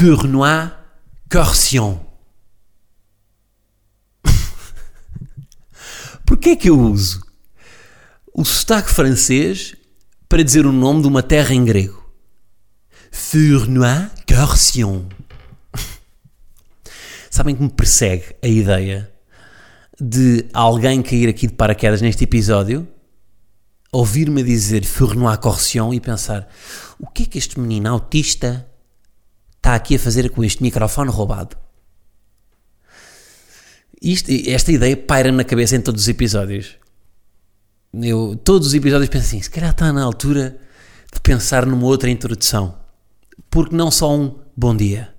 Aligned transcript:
Fournois 0.00 0.72
Corsion. 1.30 2.00
Porquê 6.24 6.50
é 6.50 6.56
que 6.56 6.70
eu 6.70 6.80
uso 6.80 7.20
o 8.32 8.42
sotaque 8.42 8.88
francês 8.88 9.76
para 10.26 10.42
dizer 10.42 10.64
o 10.64 10.72
nome 10.72 11.02
de 11.02 11.06
uma 11.06 11.22
terra 11.22 11.52
em 11.52 11.66
grego? 11.66 12.02
Fournois 13.12 14.08
Corsion. 14.26 15.04
Sabem 17.30 17.54
que 17.54 17.62
me 17.62 17.68
persegue 17.68 18.34
a 18.42 18.48
ideia 18.48 19.12
de 20.00 20.46
alguém 20.54 21.02
cair 21.02 21.28
aqui 21.28 21.46
de 21.46 21.52
paraquedas 21.52 22.00
neste 22.00 22.24
episódio, 22.24 22.88
ouvir-me 23.92 24.42
dizer 24.42 24.82
Fournois 24.82 25.36
Corsion 25.36 25.92
e 25.92 26.00
pensar 26.00 26.48
o 26.98 27.06
que 27.06 27.24
é 27.24 27.26
que 27.26 27.36
este 27.36 27.60
menino 27.60 27.90
autista 27.90 28.66
está 29.60 29.74
aqui 29.74 29.96
a 29.96 29.98
fazer 29.98 30.30
com 30.30 30.42
este 30.42 30.62
microfone 30.62 31.10
roubado? 31.10 31.56
Isto, 34.02 34.30
esta 34.46 34.72
ideia 34.72 34.96
paira-me 34.96 35.36
na 35.36 35.44
cabeça 35.44 35.76
em 35.76 35.80
todos 35.80 36.02
os 36.02 36.08
episódios. 36.08 36.76
Eu, 37.92 38.34
todos 38.42 38.68
os 38.68 38.74
episódios 38.74 39.10
penso 39.10 39.26
assim, 39.26 39.42
se 39.42 39.50
calhar 39.50 39.70
está 39.70 39.92
na 39.92 40.02
altura 40.02 40.58
de 41.12 41.20
pensar 41.20 41.66
numa 41.66 41.84
outra 41.84 42.08
introdução. 42.08 42.78
Porque 43.50 43.76
não 43.76 43.90
só 43.90 44.16
um 44.16 44.38
bom 44.56 44.74
dia. 44.74 45.12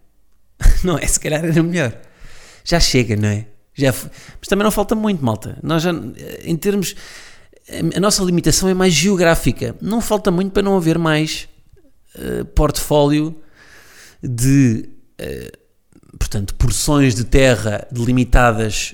Não 0.84 0.98
é? 0.98 1.06
Se 1.06 1.20
calhar 1.20 1.44
era 1.44 1.64
melhor. 1.64 2.00
Já 2.64 2.80
chega, 2.80 3.16
não 3.16 3.28
é? 3.30 3.48
Já, 3.74 3.92
mas 3.92 4.48
também 4.48 4.64
não 4.64 4.70
falta 4.70 4.94
muito, 4.94 5.26
malta. 5.26 5.58
Nós 5.64 5.82
já, 5.82 5.92
em 6.44 6.56
termos. 6.56 6.96
A 7.96 8.00
nossa 8.00 8.24
limitação 8.24 8.70
é 8.70 8.74
mais 8.74 8.94
geográfica. 8.94 9.76
Não 9.82 10.02
falta 10.02 10.30
muito 10.30 10.52
para 10.52 10.62
não 10.62 10.78
haver 10.78 11.00
mais 11.00 11.50
uh, 12.16 12.46
portfólio 12.46 13.41
de. 14.22 14.90
Uh, 15.20 16.18
portanto, 16.18 16.56
porções 16.56 17.16
de 17.16 17.24
terra 17.24 17.88
delimitadas 17.92 18.94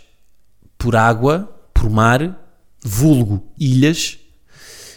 por 0.77 0.95
água, 0.95 1.51
por 1.73 1.89
mar, 1.89 2.37
vulgo 2.81 3.43
ilhas, 3.59 4.19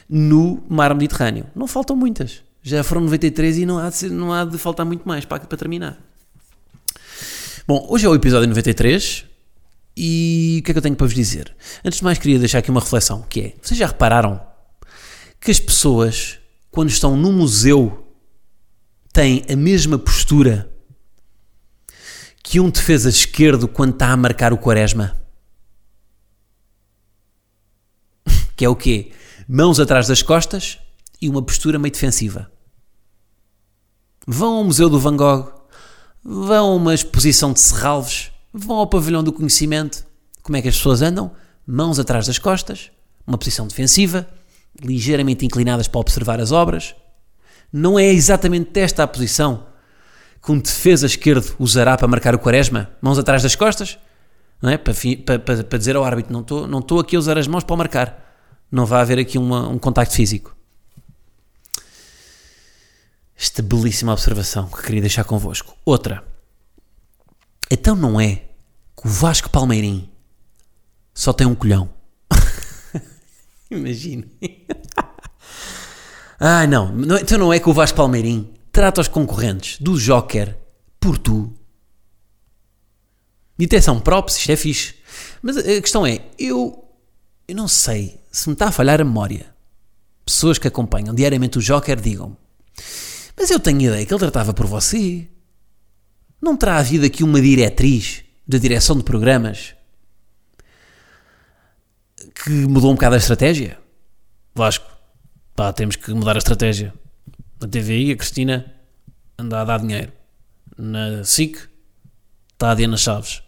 no 0.09 0.63
mar 0.69 0.95
Mediterrâneo. 0.95 1.47
Não 1.55 1.67
faltam 1.67 1.97
muitas. 1.97 2.43
Já 2.63 2.85
foram 2.85 3.03
93 3.03 3.59
e 3.59 3.67
não 3.67 3.79
há 3.79 3.89
de, 3.89 3.97
ser, 3.97 4.11
não 4.11 4.33
há 4.33 4.45
de 4.45 4.59
faltar 4.59 4.85
muito 4.85 5.07
mais 5.07 5.25
para, 5.25 5.41
para 5.41 5.59
terminar. 5.59 5.99
Bom, 7.67 7.87
hoje 7.89 8.05
é 8.05 8.09
o 8.09 8.15
episódio 8.15 8.49
93 8.49 9.25
e 9.97 10.59
o 10.61 10.65
que 10.65 10.71
é 10.71 10.75
que 10.75 10.79
eu 10.79 10.83
tenho 10.83 10.97
para 10.97 11.07
vos 11.07 11.15
dizer? 11.15 11.55
Antes 11.85 11.99
de 11.99 12.05
mais, 12.05 12.19
queria 12.19 12.39
deixar 12.39 12.59
aqui 12.59 12.71
uma 12.71 12.81
reflexão, 12.81 13.25
que 13.29 13.41
é, 13.41 13.55
vocês 13.63 13.79
já 13.79 13.87
repararam 13.87 14.41
que 15.41 15.51
as 15.51 15.61
pessoas, 15.61 16.39
quando 16.71 16.91
estão 16.91 17.17
num 17.17 17.33
museu, 17.33 18.10
têm 19.21 19.45
a 19.51 19.55
mesma 19.55 19.99
postura 19.99 20.73
que 22.43 22.59
um 22.59 22.71
defesa 22.71 23.11
esquerdo 23.11 23.69
quando 23.69 23.93
está 23.93 24.09
a 24.09 24.17
marcar 24.17 24.51
o 24.51 24.57
quaresma? 24.57 25.15
que 28.57 28.65
é 28.65 28.69
o 28.69 28.75
quê? 28.75 29.13
Mãos 29.47 29.79
atrás 29.79 30.09
das 30.09 30.23
costas 30.23 30.79
e 31.21 31.29
uma 31.29 31.43
postura 31.43 31.79
meio 31.79 31.93
defensiva. 31.93 32.51
Vão 34.27 34.55
ao 34.55 34.65
Museu 34.65 34.89
do 34.89 34.99
Van 34.99 35.19
Gogh, 35.19 35.53
vão 36.25 36.71
a 36.71 36.75
uma 36.75 36.95
exposição 36.95 37.53
de 37.53 37.61
serralves, 37.61 38.31
vão 38.51 38.79
ao 38.79 38.87
pavilhão 38.87 39.23
do 39.23 39.35
conhecimento. 39.35 40.07
Como 40.43 40.57
é 40.57 40.63
que 40.63 40.69
as 40.69 40.77
pessoas 40.79 41.03
andam? 41.03 41.31
Mãos 41.67 41.99
atrás 41.99 42.27
das 42.27 42.39
costas, 42.39 42.91
uma 43.27 43.37
posição 43.37 43.67
defensiva, 43.67 44.27
ligeiramente 44.83 45.45
inclinadas 45.45 45.89
para 45.89 46.01
observar 46.01 46.41
as 46.41 46.53
obras. 46.53 46.95
Não 47.73 47.99
é 47.99 48.07
exatamente 48.07 48.79
esta 48.81 49.03
a 49.03 49.07
posição 49.07 49.67
que 50.43 50.51
um 50.51 50.59
defesa 50.59 51.07
esquerdo 51.07 51.55
usará 51.59 51.97
para 51.97 52.09
marcar 52.09 52.35
o 52.35 52.39
quaresma? 52.39 52.91
Mãos 53.01 53.19
atrás 53.19 53.43
das 53.43 53.55
costas? 53.55 53.99
Não 54.61 54.71
é? 54.71 54.77
Para, 54.77 54.95
para, 55.39 55.65
para, 55.65 55.79
dizer 55.79 55.97
ao 55.97 56.05
árbitro, 56.05 56.33
não 56.33 56.41
estou, 56.41 56.67
não 56.67 56.81
aqui 56.99 57.17
a 57.17 57.19
usar 57.19 57.39
as 57.39 57.47
mãos 57.47 57.65
para 57.65 57.77
marcar. 57.77 58.37
Não 58.71 58.87
vai 58.87 59.01
haver 59.01 59.19
aqui 59.19 59.39
uma, 59.39 59.69
um 59.69 59.79
contacto 59.79 60.15
físico. 60.15 60.57
Esta 63.37 63.63
belíssima 63.63 64.13
observação 64.13 64.69
que 64.69 64.83
queria 64.83 65.01
deixar 65.01 65.25
convosco. 65.25 65.75
Outra. 65.85 66.23
Então 67.71 67.97
não 67.97 68.21
é 68.21 68.37
que 68.97 69.07
o 69.07 69.09
Vasco 69.09 69.49
Palmeirim 69.49 70.11
só 71.15 71.33
tem 71.33 71.47
um 71.47 71.55
colhão. 71.55 71.89
Imagine. 73.71 74.31
Ah, 76.41 76.67
não. 76.67 76.91
não. 76.93 77.19
Então 77.19 77.39
não 77.39 77.53
é 77.53 77.61
que 77.61 77.69
o 77.69 77.73
Vasco 77.73 77.97
Palmeirim 77.97 78.53
trata 78.73 79.01
os 79.01 79.09
concorrentes 79.09 79.79
do 79.79 79.99
Joker 79.99 80.57
por 80.99 81.19
tu. 81.19 81.53
E 83.59 83.65
atenção, 83.67 84.01
props, 84.01 84.39
isto 84.39 84.51
é 84.51 84.57
fixe. 84.57 84.95
Mas 85.43 85.57
a 85.59 85.63
questão 85.63 86.07
é, 86.07 86.23
eu, 86.39 86.83
eu 87.47 87.55
não 87.55 87.69
sei 87.69 88.19
se 88.33 88.49
me 88.49 88.55
está 88.55 88.69
a 88.69 88.73
falhar 88.73 89.01
a 89.01 89.05
memória. 89.05 89.55
Pessoas 90.25 90.59
que 90.59 90.67
acompanham 90.67 91.15
diariamente 91.15 91.59
o 91.59 91.63
Joker 91.63 92.01
digam 92.01 92.37
mas 93.41 93.51
eu 93.51 93.59
tenho 93.59 93.81
ideia 93.81 94.05
que 94.05 94.13
ele 94.13 94.21
tratava 94.21 94.53
por 94.53 94.67
você. 94.67 95.27
Não 96.43 96.55
terá 96.55 96.77
havido 96.77 97.07
aqui 97.07 97.25
uma 97.25 97.41
diretriz 97.41 98.23
da 98.47 98.59
direção 98.59 98.95
de 98.95 99.03
programas 99.03 99.75
que 102.35 102.51
mudou 102.51 102.91
um 102.91 102.95
bocado 102.95 103.15
a 103.15 103.19
estratégia? 103.19 103.79
Vasco, 104.55 104.87
pá, 105.55 105.73
temos 105.73 105.97
que 105.97 106.13
mudar 106.13 106.37
a 106.37 106.39
estratégia. 106.39 106.93
Na 107.61 107.69
TVI, 107.69 108.13
a 108.13 108.17
Cristina 108.17 108.75
anda 109.39 109.61
a 109.61 109.65
dar 109.65 109.81
dinheiro. 109.81 110.13
Na 110.77 111.25
SIC, 111.25 111.59
está 112.53 112.71
a 112.71 112.75
Diana 112.75 112.97
Chaves. 112.97 113.43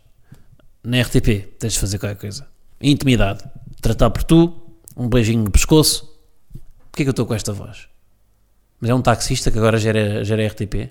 Na 0.85 1.01
RTP, 1.01 1.57
tens 1.59 1.75
de 1.75 1.79
fazer 1.79 1.99
qualquer 1.99 2.17
coisa. 2.17 2.47
Intimidade. 2.81 3.45
Tratar 3.81 4.11
por 4.11 4.25
tu, 4.25 4.77
um 4.97 5.09
beijinho 5.09 5.45
no 5.45 5.51
pescoço. 5.51 6.05
Porquê 6.91 7.03
é 7.03 7.05
que 7.05 7.09
eu 7.09 7.13
estou 7.13 7.27
com 7.27 7.35
esta 7.35 7.53
voz? 7.53 7.89
Mas 8.81 8.91
é 8.91 8.95
um 8.95 9.01
taxista 9.01 9.51
que 9.51 9.59
agora 9.59 9.79
gera, 9.79 10.25
gera 10.25 10.47
RTP. 10.47 10.91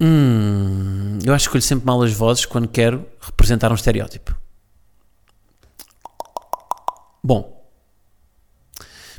Hum, 0.00 1.18
eu 1.24 1.32
acho 1.32 1.44
que 1.44 1.48
escolho 1.48 1.62
sempre 1.62 1.86
mal 1.86 2.02
as 2.02 2.12
vozes 2.12 2.44
quando 2.44 2.68
quero 2.68 3.06
representar 3.20 3.70
um 3.70 3.74
estereótipo. 3.74 4.36
Bom. 7.22 7.55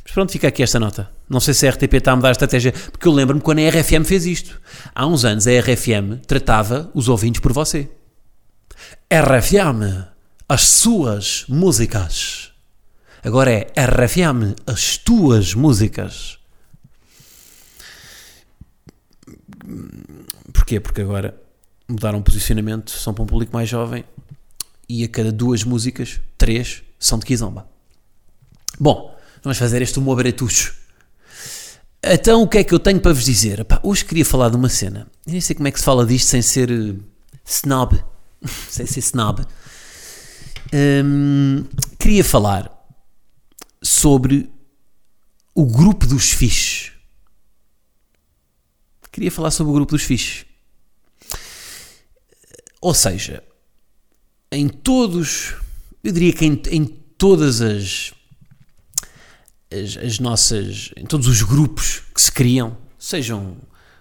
Mas 0.08 0.14
pronto, 0.14 0.32
fica 0.32 0.48
aqui 0.48 0.62
esta 0.62 0.80
nota. 0.80 1.10
Não 1.28 1.38
sei 1.38 1.52
se 1.52 1.68
a 1.68 1.70
RTP 1.70 1.92
está 1.92 2.12
a 2.12 2.16
mudar 2.16 2.28
a 2.28 2.32
estratégia, 2.32 2.72
porque 2.72 3.06
eu 3.06 3.12
lembro-me 3.12 3.42
quando 3.42 3.58
a 3.58 3.68
RFM 3.68 4.06
fez 4.06 4.24
isto. 4.24 4.58
Há 4.94 5.06
uns 5.06 5.22
anos 5.22 5.46
a 5.46 5.50
RFM 5.50 6.24
tratava 6.26 6.90
os 6.94 7.10
ouvintes 7.10 7.42
por 7.42 7.52
você. 7.52 7.90
RFM, 9.12 10.06
as 10.48 10.62
suas 10.62 11.44
músicas. 11.46 12.52
Agora 13.22 13.52
é 13.52 13.70
RFM, 13.76 14.56
as 14.66 14.96
tuas 14.96 15.52
músicas. 15.52 16.38
Porquê? 20.54 20.80
Porque 20.80 21.02
agora 21.02 21.38
mudaram 21.86 22.20
o 22.20 22.22
posicionamento, 22.22 22.92
são 22.92 23.12
para 23.12 23.24
um 23.24 23.26
público 23.26 23.52
mais 23.52 23.68
jovem 23.68 24.06
e 24.88 25.04
a 25.04 25.08
cada 25.08 25.30
duas 25.30 25.64
músicas, 25.64 26.18
três 26.38 26.82
são 26.98 27.18
de 27.18 27.26
Kizomba. 27.26 27.68
Bom, 28.80 29.17
vamos 29.48 29.56
fazer 29.56 29.80
este 29.80 29.98
humor 29.98 30.16
bretucho. 30.16 30.74
Então, 32.02 32.42
o 32.42 32.48
que 32.48 32.58
é 32.58 32.64
que 32.64 32.74
eu 32.74 32.78
tenho 32.78 33.00
para 33.00 33.14
vos 33.14 33.24
dizer? 33.24 33.60
Epá, 33.60 33.80
hoje 33.82 34.04
queria 34.04 34.24
falar 34.24 34.50
de 34.50 34.56
uma 34.56 34.68
cena. 34.68 35.10
Eu 35.26 35.32
nem 35.32 35.40
sei 35.40 35.56
como 35.56 35.66
é 35.66 35.72
que 35.72 35.78
se 35.78 35.84
fala 35.84 36.04
disto 36.04 36.28
sem 36.28 36.42
ser 36.42 36.70
uh, 36.70 37.02
snob. 37.46 37.98
sem 38.68 38.84
ser 38.84 39.00
snob. 39.00 39.46
Um, 40.72 41.64
queria 41.98 42.22
falar 42.22 42.70
sobre 43.82 44.52
o 45.54 45.64
grupo 45.64 46.06
dos 46.06 46.30
fixes. 46.30 46.92
Queria 49.10 49.32
falar 49.32 49.50
sobre 49.50 49.70
o 49.70 49.74
grupo 49.74 49.92
dos 49.92 50.02
fixes. 50.02 50.44
Ou 52.82 52.92
seja, 52.92 53.42
em 54.52 54.68
todos, 54.68 55.54
eu 56.04 56.12
diria 56.12 56.34
que 56.34 56.44
em, 56.44 56.62
em 56.70 56.84
todas 56.84 57.62
as, 57.62 58.12
as, 59.72 59.96
as, 59.96 60.18
nossas, 60.18 60.90
em 60.96 61.04
todos 61.04 61.26
os 61.26 61.42
grupos 61.42 62.02
que 62.14 62.20
se 62.20 62.32
criam, 62.32 62.76
sejam 62.98 63.56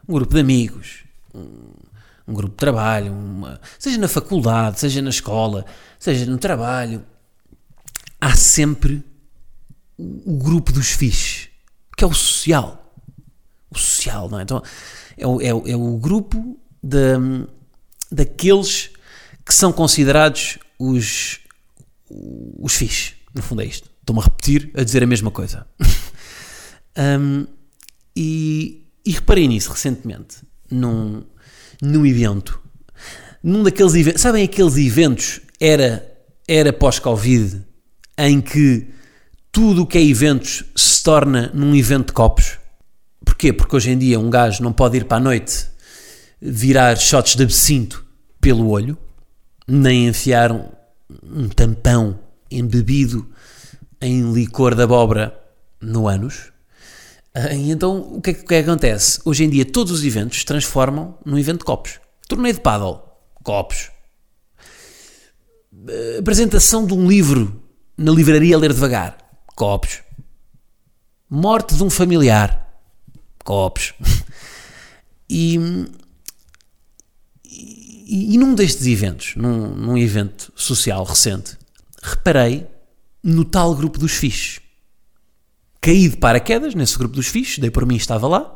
um 0.07 0.13
grupo 0.13 0.33
de 0.33 0.39
amigos, 0.39 1.03
um 1.33 1.77
um 2.27 2.33
grupo 2.33 2.51
de 2.51 2.57
trabalho, 2.57 3.13
uma, 3.13 3.59
seja 3.79 3.97
na 3.97 4.07
faculdade, 4.07 4.79
seja 4.79 5.01
na 5.01 5.09
escola, 5.09 5.65
seja 5.97 6.25
no 6.25 6.37
trabalho, 6.37 7.03
há 8.19 8.35
sempre 8.35 9.01
o, 9.97 10.33
o 10.33 10.37
grupo 10.37 10.73
dos 10.73 10.91
fixes, 10.91 11.47
que 11.95 12.03
é 12.03 12.07
o 12.07 12.13
social. 12.13 12.83
O 13.71 13.77
social, 13.77 14.29
não 14.29 14.39
é? 14.39 14.43
Então, 14.43 14.61
é 15.17 15.25
o, 15.25 15.41
é 15.41 15.53
o, 15.53 15.67
é 15.67 15.75
o 15.75 15.97
grupo 15.97 16.59
de, 16.83 16.97
daqueles 18.11 18.89
que 19.45 19.53
são 19.53 19.71
considerados 19.71 20.59
os, 20.77 21.39
os 22.59 22.75
fixes. 22.75 23.13
No 23.33 23.41
fundo 23.41 23.61
é 23.61 23.65
isto. 23.65 23.89
Estou-me 24.07 24.21
a 24.21 24.24
repetir, 24.24 24.71
a 24.74 24.86
dizer 24.86 25.04
a 25.04 25.06
mesma 25.06 25.30
coisa. 25.30 25.68
um, 27.19 27.45
e, 28.15 28.88
e 29.06 29.12
reparei 29.12 29.50
nisso 29.50 29.69
recentemente, 29.69 30.38
num, 30.71 31.25
num 31.81 32.06
evento. 32.06 32.57
Num 33.44 33.63
daqueles 33.63 33.95
eventos, 33.95 34.21
sabem 34.21 34.45
aqueles 34.45 34.77
eventos 34.77 35.42
era, 35.59 36.09
era 36.48 36.71
pós-Covid, 36.71 37.62
em 38.18 38.39
que 38.39 38.88
tudo 39.51 39.81
o 39.81 39.86
que 39.86 39.98
é 39.98 40.04
eventos 40.06 40.63
se 40.74 41.04
torna 41.04 41.51
num 41.54 41.75
evento 41.75 42.07
de 42.07 42.13
copos? 42.13 42.57
Porquê? 43.25 43.51
Porque 43.51 43.75
hoje 43.75 43.92
em 43.92 43.98
dia 43.98 44.18
um 44.18 44.30
gajo 44.30 44.63
não 44.63 44.71
pode 44.71 44.95
ir 44.95 45.04
para 45.04 45.18
a 45.18 45.19
noite 45.19 45.68
virar 46.42 46.95
shots 46.95 47.36
de 47.36 47.44
absinto 47.44 48.06
pelo 48.39 48.69
olho, 48.69 48.98
nem 49.68 50.07
enfiar 50.07 50.50
um, 50.50 50.69
um 51.21 51.50
tampão 51.50 52.18
embebido 52.50 53.27
em 54.01 54.33
licor 54.33 54.75
de 54.75 54.83
abóbora 54.83 55.38
no 55.81 56.07
ânus. 56.07 56.51
Ah, 57.33 57.53
e 57.53 57.71
então, 57.71 57.99
o 58.15 58.21
que, 58.21 58.31
é, 58.31 58.33
o 58.33 58.45
que, 58.45 58.55
é 58.55 58.63
que 58.63 58.69
acontece? 58.69 59.19
Hoje 59.23 59.44
em 59.44 59.49
dia, 59.49 59.65
todos 59.65 59.91
os 59.91 60.03
eventos 60.03 60.39
se 60.39 60.45
transformam 60.45 61.17
num 61.25 61.38
evento 61.38 61.59
de 61.59 61.65
copos. 61.65 61.99
Torneio 62.27 62.55
de 62.55 62.61
paddle, 62.61 62.99
copos. 63.44 63.91
Ah, 65.71 66.19
apresentação 66.19 66.85
de 66.85 66.94
um 66.94 67.07
livro 67.07 67.61
na 67.97 68.11
livraria 68.11 68.57
ler 68.57 68.73
devagar, 68.73 69.17
copos. 69.55 70.01
Morte 71.29 71.75
de 71.75 71.83
um 71.83 71.89
familiar, 71.89 72.81
copos. 73.44 73.94
E, 75.29 75.57
e, 77.44 78.33
e 78.33 78.38
num 78.38 78.55
destes 78.55 78.88
eventos, 78.88 79.35
num, 79.35 79.75
num 79.75 79.97
evento 79.97 80.53
social 80.55 81.03
recente, 81.03 81.57
reparei 82.01 82.65
no 83.23 83.43
tal 83.43 83.75
grupo 83.75 83.99
dos 83.99 84.13
fixes. 84.13 84.59
Caí 85.81 86.09
de 86.09 86.17
paraquedas 86.17 86.75
nesse 86.75 86.97
grupo 86.97 87.15
dos 87.15 87.27
fixes, 87.27 87.59
dei 87.59 87.69
por 87.69 87.85
mim 87.85 87.95
estava 87.95 88.27
lá, 88.27 88.53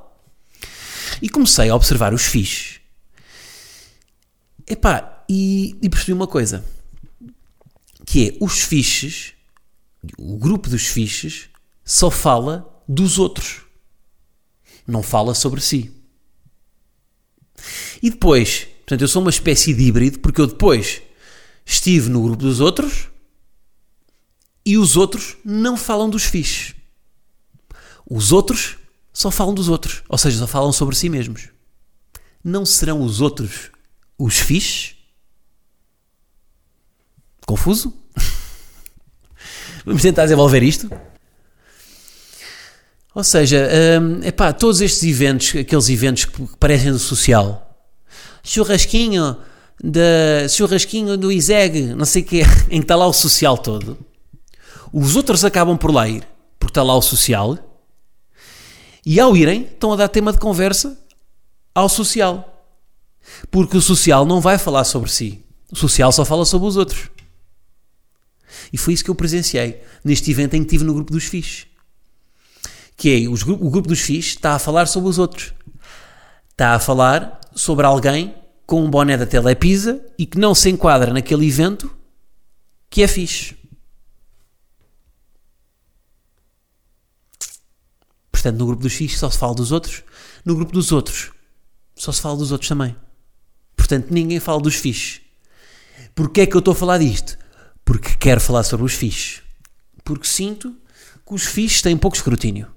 e 1.21 1.29
comecei 1.29 1.69
a 1.69 1.75
observar 1.75 2.13
os 2.13 2.23
fixes. 2.23 2.79
Epá, 4.67 5.23
e, 5.29 5.77
e 5.81 5.89
percebi 5.89 6.13
uma 6.13 6.27
coisa, 6.27 6.65
que 8.05 8.29
é, 8.29 8.37
os 8.39 8.61
fixes, 8.61 9.33
o 10.17 10.37
grupo 10.37 10.69
dos 10.69 10.87
fixes, 10.87 11.49
só 11.85 12.09
fala 12.09 12.67
dos 12.87 13.19
outros. 13.19 13.61
Não 14.87 15.03
fala 15.03 15.33
sobre 15.33 15.61
si. 15.61 15.91
E 18.01 18.09
depois, 18.09 18.65
portanto, 18.79 19.01
eu 19.01 19.07
sou 19.07 19.21
uma 19.21 19.29
espécie 19.29 19.73
de 19.73 19.83
híbrido, 19.83 20.19
porque 20.19 20.41
eu 20.41 20.47
depois 20.47 21.01
estive 21.65 22.09
no 22.09 22.23
grupo 22.23 22.43
dos 22.43 22.59
outros 22.59 23.09
e 24.65 24.77
os 24.77 24.95
outros 24.95 25.37
não 25.43 25.75
falam 25.75 26.09
dos 26.09 26.23
fixes. 26.23 26.75
Os 28.09 28.31
outros 28.31 28.77
só 29.13 29.31
falam 29.31 29.53
dos 29.53 29.69
outros, 29.69 30.03
ou 30.07 30.17
seja, 30.17 30.39
só 30.39 30.47
falam 30.47 30.71
sobre 30.71 30.95
si 30.95 31.09
mesmos. 31.09 31.49
Não 32.43 32.65
serão 32.65 33.01
os 33.01 33.21
outros 33.21 33.71
os 34.17 34.37
fixes? 34.37 34.95
Confuso? 37.45 37.93
Vamos 39.85 40.01
tentar 40.01 40.23
desenvolver 40.23 40.63
isto? 40.63 40.89
Ou 43.13 43.23
seja, 43.23 43.69
hum, 44.01 44.21
epá, 44.23 44.53
todos 44.53 44.79
estes 44.79 45.03
eventos, 45.03 45.55
aqueles 45.55 45.89
eventos 45.89 46.25
que 46.25 46.57
parecem 46.57 46.91
do 46.91 46.99
social, 46.99 47.89
churrasquinho, 48.41 49.37
de, 49.83 50.47
churrasquinho 50.47 51.17
do 51.17 51.31
ISEG, 51.31 51.93
não 51.93 52.05
sei 52.05 52.21
o 52.21 52.25
quê, 52.25 52.41
em 52.71 52.79
que 52.79 52.85
está 52.85 52.95
lá 52.95 53.05
o 53.05 53.13
social 53.13 53.57
todo, 53.57 53.97
os 54.91 55.15
outros 55.15 55.45
acabam 55.45 55.77
por 55.77 55.91
lá 55.91 56.07
ir, 56.07 56.27
porque 56.59 56.71
está 56.71 56.83
lá 56.83 56.95
o 56.95 57.01
social, 57.01 57.57
e 59.05 59.19
ao 59.19 59.35
irem, 59.35 59.63
estão 59.63 59.93
a 59.93 59.95
dar 59.95 60.07
tema 60.07 60.31
de 60.31 60.39
conversa 60.39 60.97
ao 61.73 61.89
social. 61.89 62.63
Porque 63.49 63.77
o 63.77 63.81
social 63.81 64.25
não 64.25 64.39
vai 64.39 64.57
falar 64.57 64.83
sobre 64.83 65.09
si. 65.09 65.43
O 65.71 65.75
social 65.75 66.11
só 66.11 66.23
fala 66.23 66.45
sobre 66.45 66.67
os 66.67 66.77
outros. 66.77 67.09
E 68.71 68.77
foi 68.77 68.93
isso 68.93 69.03
que 69.03 69.09
eu 69.09 69.15
presenciei 69.15 69.81
neste 70.03 70.29
evento 70.29 70.55
em 70.55 70.59
que 70.59 70.67
estive 70.67 70.83
no 70.83 70.93
grupo 70.93 71.11
dos 71.11 71.25
FIS. 71.25 71.65
Que 72.95 73.25
é, 73.25 73.29
os, 73.29 73.41
o 73.41 73.69
grupo 73.69 73.87
dos 73.87 73.99
FIS 73.99 74.27
está 74.27 74.53
a 74.53 74.59
falar 74.59 74.87
sobre 74.87 75.09
os 75.09 75.17
outros. 75.17 75.53
Está 76.51 76.75
a 76.75 76.79
falar 76.79 77.39
sobre 77.55 77.85
alguém 77.85 78.35
com 78.67 78.83
um 78.83 78.89
boné 78.89 79.17
da 79.17 79.25
Telepisa 79.25 80.03
e 80.17 80.25
que 80.25 80.37
não 80.37 80.53
se 80.53 80.69
enquadra 80.69 81.11
naquele 81.11 81.47
evento 81.47 81.91
que 82.89 83.01
é 83.01 83.07
fixe. 83.07 83.55
Portanto, 88.41 88.57
no 88.57 88.65
grupo 88.65 88.81
dos 88.81 88.93
fixos 88.93 89.19
só 89.19 89.29
se 89.29 89.37
fala 89.37 89.53
dos 89.53 89.71
outros, 89.71 90.01
no 90.43 90.55
grupo 90.55 90.73
dos 90.73 90.91
outros 90.91 91.31
só 91.95 92.11
se 92.11 92.19
fala 92.19 92.35
dos 92.35 92.51
outros 92.51 92.67
também. 92.67 92.95
Portanto, 93.75 94.07
ninguém 94.09 94.39
fala 94.39 94.59
dos 94.59 94.73
fixos. 94.73 95.21
Porquê 96.15 96.41
é 96.41 96.45
que 96.47 96.55
eu 96.55 96.59
estou 96.59 96.71
a 96.71 96.75
falar 96.75 96.97
disto? 96.97 97.37
Porque 97.85 98.15
quero 98.15 98.41
falar 98.41 98.63
sobre 98.63 98.83
os 98.83 98.93
fixos. 98.93 99.43
Porque 100.03 100.25
sinto 100.25 100.75
que 101.23 101.33
os 101.35 101.43
fixos 101.43 101.83
têm 101.83 101.95
pouco 101.95 102.17
escrutínio. 102.17 102.67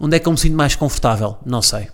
Onde 0.00 0.16
é 0.16 0.20
que 0.20 0.28
eu 0.28 0.32
me 0.32 0.38
sinto 0.38 0.54
mais 0.54 0.76
confortável? 0.76 1.36
Não 1.44 1.60
sei. 1.60 1.88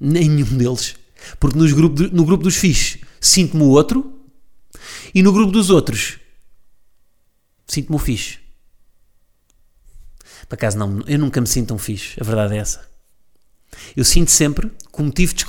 Nenhum 0.00 0.56
deles. 0.56 0.96
Porque 1.38 1.58
nos 1.58 1.74
grupo, 1.74 2.02
no 2.14 2.24
grupo 2.24 2.44
dos 2.44 2.56
fixos 2.56 3.02
sinto-me 3.20 3.62
o 3.62 3.68
outro 3.68 4.24
e 5.14 5.22
no 5.22 5.34
grupo 5.34 5.52
dos 5.52 5.68
outros 5.68 6.18
sinto-me 7.66 7.96
o 7.96 7.98
fixe. 7.98 8.38
Por 10.52 10.56
acaso 10.56 10.76
não, 10.76 11.00
eu 11.06 11.18
nunca 11.18 11.40
me 11.40 11.46
sinto 11.46 11.72
um 11.72 11.78
fixe, 11.78 12.14
a 12.20 12.24
verdade 12.24 12.54
é 12.54 12.58
essa. 12.58 12.82
Eu 13.96 14.04
sinto 14.04 14.30
sempre 14.30 14.68
que 14.68 15.00
o 15.00 15.02
motivo 15.02 15.32
de 15.32 15.46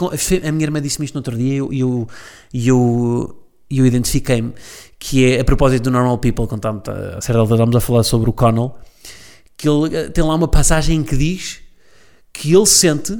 A 0.48 0.50
minha 0.50 0.64
irmã 0.64 0.82
disse-me 0.82 1.04
isto 1.04 1.16
no 1.16 1.20
outro 1.20 1.36
dia 1.36 1.56
e 1.56 1.58
eu, 1.58 1.74
eu, 1.74 2.08
eu, 2.54 3.46
eu 3.70 3.86
identifiquei-me 3.86 4.54
que 4.98 5.26
é 5.26 5.42
a 5.42 5.44
propósito 5.44 5.84
do 5.84 5.92
Normal 5.92 6.18
People, 6.20 6.48
quando 6.48 6.60
estamos, 6.60 6.88
a 6.88 7.20
certa 7.20 7.38
altura 7.38 7.58
estamos 7.58 7.76
a 7.76 7.82
falar 7.82 8.04
sobre 8.04 8.30
o 8.30 8.34
Connell, 8.34 8.74
que 9.58 9.68
ele 9.68 9.94
eh, 9.94 10.08
tem 10.08 10.24
lá 10.24 10.36
uma 10.36 10.48
passagem 10.48 11.04
que 11.04 11.18
diz 11.18 11.60
que 12.32 12.56
ele 12.56 12.66
sente 12.66 13.14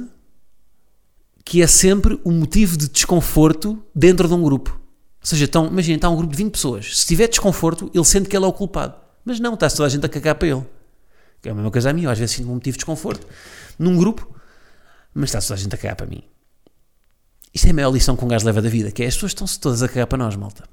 que 1.44 1.60
é 1.60 1.66
sempre 1.66 2.18
um 2.24 2.32
motivo 2.32 2.78
de 2.78 2.88
desconforto 2.88 3.78
dentro 3.94 4.26
de 4.26 4.32
um 4.32 4.42
grupo. 4.42 4.70
Ou 5.20 5.26
seja, 5.26 5.44
então, 5.44 5.66
imagina, 5.66 5.96
está 5.96 6.08
um 6.08 6.16
grupo 6.16 6.32
de 6.32 6.38
20 6.38 6.50
pessoas. 6.50 6.98
Se 6.98 7.06
tiver 7.06 7.28
desconforto, 7.28 7.90
ele 7.92 8.04
sente 8.06 8.26
que 8.26 8.34
ele 8.34 8.46
é 8.46 8.48
o 8.48 8.54
culpado. 8.54 8.94
Mas 9.22 9.38
não, 9.38 9.52
está 9.52 9.68
toda 9.68 9.84
a 9.84 9.88
gente 9.90 10.06
a 10.06 10.08
cagar 10.08 10.36
para 10.36 10.48
ele. 10.48 10.64
É 11.48 11.52
a 11.52 11.54
mesma 11.54 11.70
coisa 11.70 11.90
a 11.90 11.92
mim, 11.92 12.02
eu 12.02 12.10
às 12.10 12.18
vezes 12.18 12.36
sinto 12.36 12.50
um 12.50 12.54
motivo 12.54 12.74
de 12.74 12.78
desconforto 12.78 13.26
num 13.78 13.96
grupo, 13.96 14.34
mas 15.12 15.30
está 15.30 15.40
toda 15.40 15.54
a 15.54 15.56
gente 15.56 15.74
a 15.74 15.78
cagar 15.78 15.96
para 15.96 16.06
mim. 16.06 16.22
Isto 17.52 17.68
é 17.68 17.70
a 17.70 17.74
maior 17.74 17.90
lição 17.90 18.16
que 18.16 18.24
um 18.24 18.28
gajo 18.28 18.44
leva 18.44 18.60
da 18.60 18.68
vida, 18.68 18.90
que 18.90 19.02
é 19.02 19.06
as 19.06 19.14
pessoas 19.14 19.30
estão-se 19.30 19.60
todas 19.60 19.82
a 19.82 19.88
cagar 19.88 20.06
para 20.06 20.18
nós, 20.18 20.34
malta. 20.36 20.68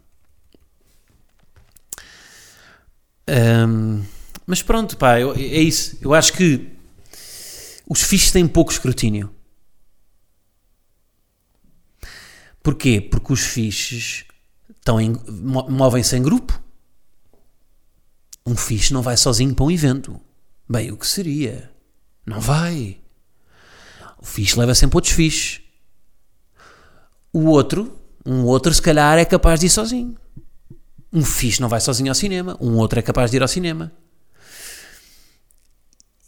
Um, 3.29 4.03
mas 4.45 4.61
pronto, 4.61 4.97
pá, 4.97 5.19
eu, 5.19 5.33
é 5.33 5.37
isso. 5.37 5.97
Eu 6.01 6.13
acho 6.13 6.33
que 6.33 6.75
os 7.87 8.01
fixos 8.01 8.31
têm 8.31 8.47
pouco 8.47 8.71
escrutínio. 8.71 9.33
Porquê? 12.63 12.99
Porque 12.99 13.33
os 13.33 13.41
fixes 13.41 14.25
movem-se 15.69 16.15
em 16.15 16.21
grupo. 16.21 16.59
Um 18.45 18.55
fixe 18.55 18.93
não 18.93 19.01
vai 19.01 19.15
sozinho 19.17 19.53
para 19.53 19.65
um 19.65 19.71
evento. 19.71 20.19
Bem, 20.69 20.91
o 20.91 20.97
que 20.97 21.07
seria? 21.07 21.71
Não 22.25 22.39
vai. 22.39 22.99
O 24.21 24.25
fixe 24.25 24.57
leva 24.57 24.75
sempre 24.75 24.97
outros 24.97 25.13
fixes. 25.13 25.61
O 27.33 27.45
outro, 27.47 27.99
um 28.25 28.43
outro, 28.43 28.73
se 28.73 28.81
calhar 28.81 29.17
é 29.17 29.25
capaz 29.25 29.59
de 29.59 29.65
ir 29.65 29.69
sozinho. 29.69 30.15
Um 31.11 31.23
fixe 31.23 31.59
não 31.59 31.67
vai 31.67 31.81
sozinho 31.81 32.09
ao 32.09 32.15
cinema. 32.15 32.57
Um 32.61 32.77
outro 32.77 32.99
é 32.99 33.01
capaz 33.01 33.31
de 33.31 33.37
ir 33.37 33.41
ao 33.41 33.47
cinema. 33.47 33.91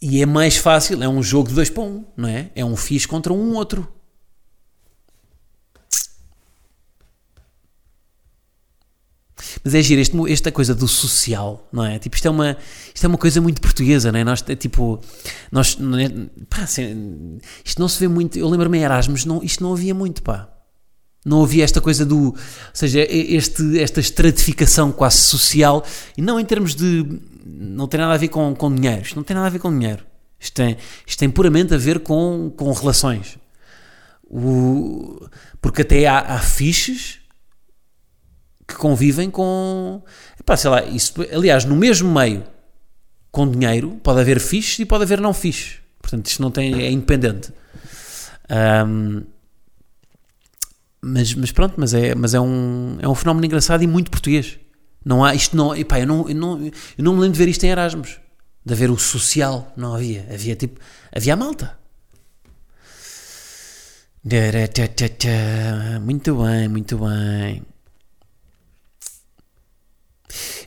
E 0.00 0.20
é 0.20 0.26
mais 0.26 0.56
fácil, 0.56 1.02
é 1.02 1.08
um 1.08 1.22
jogo 1.22 1.48
de 1.48 1.54
dois 1.54 1.70
para 1.70 1.82
um, 1.82 2.04
não 2.14 2.28
é? 2.28 2.50
É 2.54 2.62
um 2.62 2.76
fixe 2.76 3.08
contra 3.08 3.32
um 3.32 3.54
outro. 3.54 3.90
Mas 9.64 9.74
é 9.74 9.82
giro, 9.82 10.00
este, 10.00 10.14
esta 10.30 10.52
coisa 10.52 10.74
do 10.74 10.86
social, 10.86 11.66
não 11.72 11.86
é? 11.86 11.98
Tipo, 11.98 12.14
isto 12.14 12.28
é 12.28 12.30
uma, 12.30 12.56
isto 12.94 13.02
é 13.02 13.08
uma 13.08 13.16
coisa 13.16 13.40
muito 13.40 13.62
portuguesa, 13.62 14.12
não 14.12 14.18
é? 14.18 14.24
Nós, 14.24 14.44
é, 14.46 14.54
tipo, 14.54 15.00
nós, 15.50 15.78
não 15.78 15.98
é, 15.98 16.10
pá, 16.50 16.64
assim, 16.64 17.38
isto 17.64 17.80
não 17.80 17.88
se 17.88 17.98
vê 17.98 18.06
muito. 18.06 18.38
Eu 18.38 18.46
lembro-me 18.50 18.76
em 18.76 18.82
Erasmus, 18.82 19.24
não, 19.24 19.42
isto 19.42 19.64
não 19.64 19.72
havia 19.72 19.94
muito, 19.94 20.22
pá. 20.22 20.50
Não 21.24 21.42
havia 21.42 21.64
esta 21.64 21.80
coisa 21.80 22.04
do. 22.04 22.24
Ou 22.26 22.36
seja, 22.74 23.00
este, 23.08 23.80
esta 23.80 24.00
estratificação 24.00 24.92
quase 24.92 25.16
social, 25.18 25.82
e 26.14 26.20
não 26.20 26.38
em 26.38 26.44
termos 26.44 26.74
de. 26.74 27.20
Não 27.46 27.88
tem 27.88 27.98
nada 27.98 28.12
a 28.12 28.18
ver 28.18 28.28
com, 28.28 28.54
com 28.54 28.74
dinheiro. 28.74 29.00
Isto 29.00 29.16
não 29.16 29.22
tem 29.22 29.34
nada 29.34 29.46
a 29.46 29.50
ver 29.50 29.60
com 29.60 29.70
dinheiro. 29.70 30.04
Isto 30.38 30.56
tem, 30.56 30.76
isto 31.06 31.18
tem 31.18 31.30
puramente 31.30 31.72
a 31.72 31.78
ver 31.78 32.00
com, 32.00 32.52
com 32.54 32.70
relações. 32.70 33.38
O, 34.24 35.26
porque 35.62 35.80
até 35.80 36.06
há, 36.06 36.18
há 36.18 36.38
fiches 36.38 37.23
que 38.66 38.74
convivem 38.74 39.30
com. 39.30 40.02
Epá, 40.38 40.56
sei 40.56 40.70
lá, 40.70 40.84
isso, 40.84 41.14
aliás, 41.32 41.64
no 41.64 41.76
mesmo 41.76 42.12
meio 42.12 42.44
com 43.30 43.50
dinheiro 43.50 43.98
pode 44.02 44.20
haver 44.20 44.38
fiches 44.40 44.78
e 44.78 44.84
pode 44.84 45.04
haver 45.04 45.20
não 45.20 45.34
fiches. 45.34 45.78
Portanto, 46.00 46.26
isto 46.26 46.40
não 46.42 46.50
tem, 46.50 46.82
é 46.82 46.90
independente. 46.90 47.52
Um, 48.86 49.22
mas, 51.00 51.34
mas 51.34 51.50
pronto, 51.50 51.74
mas, 51.76 51.92
é, 51.92 52.14
mas 52.14 52.34
é, 52.34 52.40
um, 52.40 52.96
é 53.00 53.08
um 53.08 53.14
fenómeno 53.14 53.44
engraçado 53.44 53.82
e 53.82 53.86
muito 53.86 54.10
português. 54.10 54.58
Não 55.04 55.22
há, 55.22 55.34
isto 55.34 55.56
não, 55.56 55.76
epá, 55.76 56.00
eu 56.00 56.06
não, 56.06 56.28
eu 56.28 56.34
não, 56.34 56.64
eu 56.64 56.72
não 57.04 57.14
me 57.14 57.20
lembro 57.20 57.32
de 57.32 57.38
ver 57.38 57.48
isto 57.48 57.64
em 57.64 57.70
Erasmus. 57.70 58.18
De 58.64 58.72
haver 58.72 58.90
o 58.90 58.98
social, 58.98 59.70
não 59.76 59.94
havia. 59.94 60.26
Havia 60.32 60.56
tipo, 60.56 60.80
havia 61.14 61.34
a 61.34 61.36
malta. 61.36 61.78
Muito 66.00 66.42
bem, 66.42 66.68
muito 66.68 66.96
bem. 66.96 67.62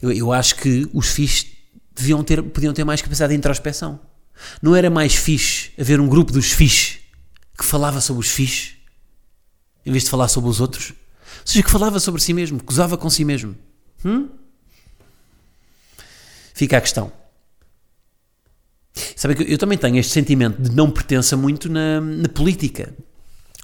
Eu, 0.01 0.11
eu 0.11 0.33
acho 0.33 0.55
que 0.55 0.89
os 0.93 1.07
FIS 1.07 1.47
deviam 1.95 2.23
ter, 2.23 2.41
podiam 2.43 2.73
ter 2.73 2.83
mais 2.83 3.01
capacidade 3.01 3.33
de 3.33 3.37
introspeção. 3.37 3.99
Não 4.61 4.75
era 4.75 4.89
mais 4.89 5.15
fixe 5.15 5.71
haver 5.79 5.99
um 5.99 6.07
grupo 6.07 6.31
dos 6.31 6.51
FIS 6.51 6.99
que 7.57 7.65
falava 7.65 7.99
sobre 7.99 8.21
os 8.21 8.29
FIS 8.29 8.77
em 9.85 9.91
vez 9.91 10.03
de 10.03 10.09
falar 10.09 10.27
sobre 10.27 10.49
os 10.49 10.59
outros? 10.59 10.89
Ou 10.89 10.95
seja, 11.45 11.63
que 11.63 11.71
falava 11.71 11.99
sobre 11.99 12.21
si 12.21 12.33
mesmo, 12.33 12.59
que 12.59 12.65
gozava 12.65 12.97
com 12.97 13.09
si 13.09 13.23
mesmo. 13.23 13.55
Hum? 14.03 14.27
Fica 16.53 16.77
a 16.77 16.81
questão. 16.81 17.11
Sabe 19.15 19.35
que 19.35 19.53
eu 19.53 19.57
também 19.57 19.77
tenho 19.77 19.97
este 19.97 20.11
sentimento 20.11 20.61
de 20.61 20.75
não 20.75 20.91
pertença 20.91 21.37
muito 21.37 21.69
na, 21.69 22.01
na 22.01 22.27
política. 22.27 22.93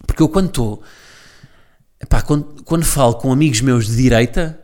Porque 0.08 0.22
eu 0.22 0.30
quando 0.30 0.48
estou. 0.48 0.84
Quando, 2.26 2.64
quando 2.64 2.86
falo 2.86 3.16
com 3.16 3.32
amigos 3.32 3.62
meus 3.62 3.88
de 3.88 3.96
direita 3.96 4.63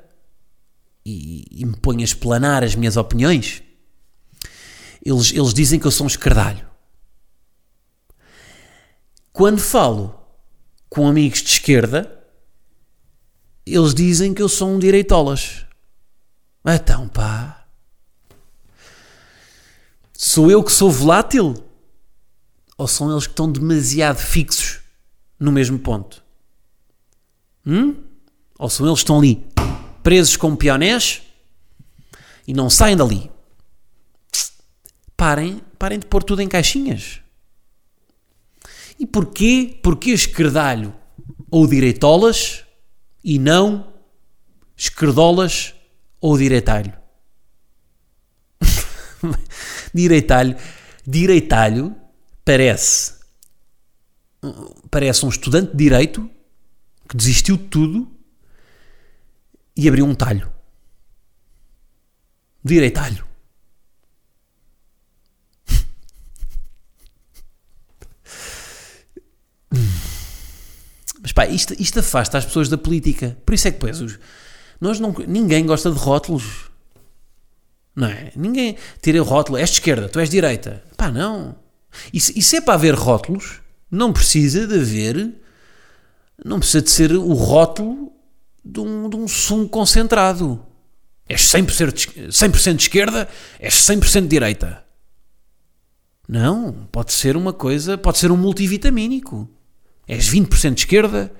e, 1.10 1.62
e, 1.62 1.66
me 1.66 1.76
ponho 1.76 2.02
a 2.02 2.04
explanar 2.04 2.64
as 2.64 2.76
minhas 2.76 2.98
opiniões, 2.98 3.64
eles, 5.04 5.32
eles 5.32 5.54
dizem 5.54 5.80
que 5.80 5.88
eu 5.88 5.92
sou 5.92 6.06
um 6.06 6.08
escardalho. 6.08 6.68
Quando 9.32 9.60
falo 9.60 10.20
com 10.90 11.08
amigos 11.08 11.42
de 11.42 11.50
esquerda, 11.50 12.20
eles 13.66 13.94
dizem 13.94 14.34
que 14.34 14.42
eu 14.42 14.50
sou 14.50 14.70
um 14.70 14.80
direitolas. 14.80 15.66
Então, 16.66 17.08
pá. 17.08 17.68
Sou 20.14 20.52
eu 20.52 20.64
que 20.64 20.72
sou 20.72 20.92
volátil? 20.92 21.56
Ou 22.78 22.88
são 22.88 23.12
eles 23.12 23.26
que 23.26 23.32
estão 23.32 23.52
demasiado 23.52 24.18
fixos 24.18 24.80
no 25.40 25.52
mesmo 25.52 25.80
ponto? 25.80 26.24
Hum? 27.66 27.96
Ou 28.58 28.70
são 28.70 28.86
eles 28.86 29.00
que 29.00 29.04
estão 29.04 29.20
ali 29.20 29.48
presos 30.10 30.36
como 30.36 30.58
peonés 30.58 31.22
e 32.48 32.52
não 32.52 32.68
saem 32.68 32.98
dali? 32.98 33.30
Parem, 35.16 35.62
parem 35.78 36.00
de 36.00 36.08
pôr 36.08 36.24
tudo 36.24 36.42
em 36.42 36.48
caixinhas. 36.48 37.22
E 39.00 39.06
porquê? 39.06 39.80
Porquê 39.84 40.10
esquerdalho 40.10 40.96
ou 41.52 41.68
direitolas 41.68 42.64
e 43.24 43.38
não 43.38 43.94
esquerdolas 44.76 45.76
ou 46.20 46.36
direitalho? 46.40 46.98
direitalho, 49.94 50.58
direitalho 51.06 51.96
parece 52.44 53.14
parece 54.90 55.24
um 55.24 55.30
estudante 55.30 55.70
de 55.74 55.78
direito 55.78 56.28
que 57.08 57.16
desistiu 57.16 57.58
de 57.58 57.66
tudo 57.66 58.19
e 59.80 59.88
abriu 59.88 60.06
um 60.06 60.14
talho. 60.14 60.52
Direitalho. 62.62 63.26
Mas 71.22 71.32
pá, 71.32 71.46
isto, 71.48 71.74
isto 71.80 72.00
afasta 72.00 72.38
as 72.38 72.46
pessoas 72.46 72.68
da 72.68 72.78
política. 72.78 73.38
Por 73.46 73.54
isso 73.54 73.70
é 73.70 73.72
que, 73.72 73.80
pois, 73.80 74.20
nós 74.82 75.00
não, 75.00 75.16
ninguém 75.26 75.66
gosta 75.66 75.90
de 75.90 75.98
rótulos. 75.98 76.70
Não 77.96 78.08
é? 78.08 78.34
Ninguém 78.36 78.76
tira 79.02 79.22
o 79.22 79.26
rótulo, 79.26 79.58
és 79.58 79.70
de 79.70 79.76
esquerda, 79.76 80.10
tu 80.10 80.20
és 80.20 80.30
de 80.30 80.36
direita. 80.36 80.84
Pá, 80.98 81.10
não. 81.10 81.56
E 82.14 82.20
se, 82.20 82.38
e 82.38 82.42
se 82.42 82.58
é 82.58 82.62
para 82.62 82.74
haver 82.74 82.96
rótulos, 82.96 83.62
não 83.90 84.12
precisa 84.12 84.68
de 84.68 84.76
haver. 84.76 85.36
Não 86.44 86.60
precisa 86.60 86.82
de 86.82 86.92
ser 86.92 87.14
o 87.14 87.34
rótulo 87.34 88.19
de 88.70 88.80
um, 88.80 89.10
de 89.10 89.16
um 89.16 89.28
sumo 89.28 89.68
concentrado. 89.68 90.64
És 91.28 91.42
100% 91.52 91.94
de, 91.94 92.32
100 92.32 92.76
de 92.76 92.84
esquerda, 92.84 93.28
és 93.60 93.74
100% 93.74 94.22
de 94.22 94.28
direita. 94.28 94.84
Não, 96.28 96.88
pode 96.92 97.14
ser 97.14 97.36
uma 97.36 97.54
coisa, 97.54 97.98
pode 97.98 98.20
ser 98.20 98.32
um 98.32 98.38
multivitamínico. 98.38 99.50
És 100.08 100.30
20% 100.30 100.74
de 100.74 100.82
esquerda, 100.82 101.32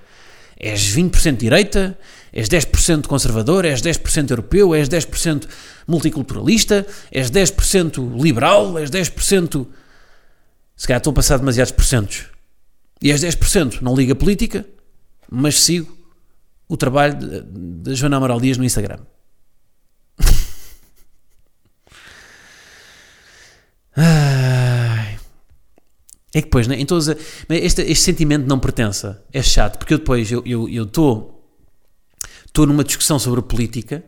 és 0.58 0.94
20% 0.96 1.38
de 1.38 1.38
direita, 1.38 1.98
és 2.34 2.50
10% 2.50 3.08
conservador, 3.08 3.66
és 3.66 3.82
10% 3.82 4.30
europeu, 4.30 4.76
és 4.76 4.90
10% 4.90 5.48
multiculturalista, 5.88 6.86
és 7.12 7.32
10% 7.32 8.22
liberal, 8.22 8.78
és 8.78 8.90
10%. 8.90 9.66
Se 10.76 10.88
calhar 10.88 11.00
estou 11.00 11.12
a 11.12 11.16
passar 11.16 11.40
demasiados 11.40 11.74
porcentos. 11.74 12.26
E 13.02 13.12
és 13.12 13.22
10%, 13.22 13.82
não 13.82 13.96
liga 13.96 14.14
política, 14.14 14.66
mas 15.32 15.60
sigo 15.62 15.99
o 16.70 16.78
trabalho 16.78 17.18
da 17.44 17.94
Joana 17.96 18.18
Amaral 18.18 18.40
Dias 18.40 18.58
no 18.58 18.64
Instagram. 18.64 19.00
É 26.32 26.42
que 26.42 26.46
depois, 26.46 26.68
né, 26.68 26.76
em 26.80 26.86
todas 26.86 27.10
este, 27.50 27.82
este 27.82 28.04
sentimento 28.06 28.44
de 28.44 28.48
não 28.48 28.60
pertença 28.60 29.26
é 29.34 29.42
chato, 29.42 29.80
porque 29.80 29.96
eu 29.96 29.98
depois 29.98 30.32
eu 30.32 30.44
estou 30.84 31.44
eu, 32.56 32.66
numa 32.68 32.84
discussão 32.84 33.18
sobre 33.18 33.42
política 33.42 34.04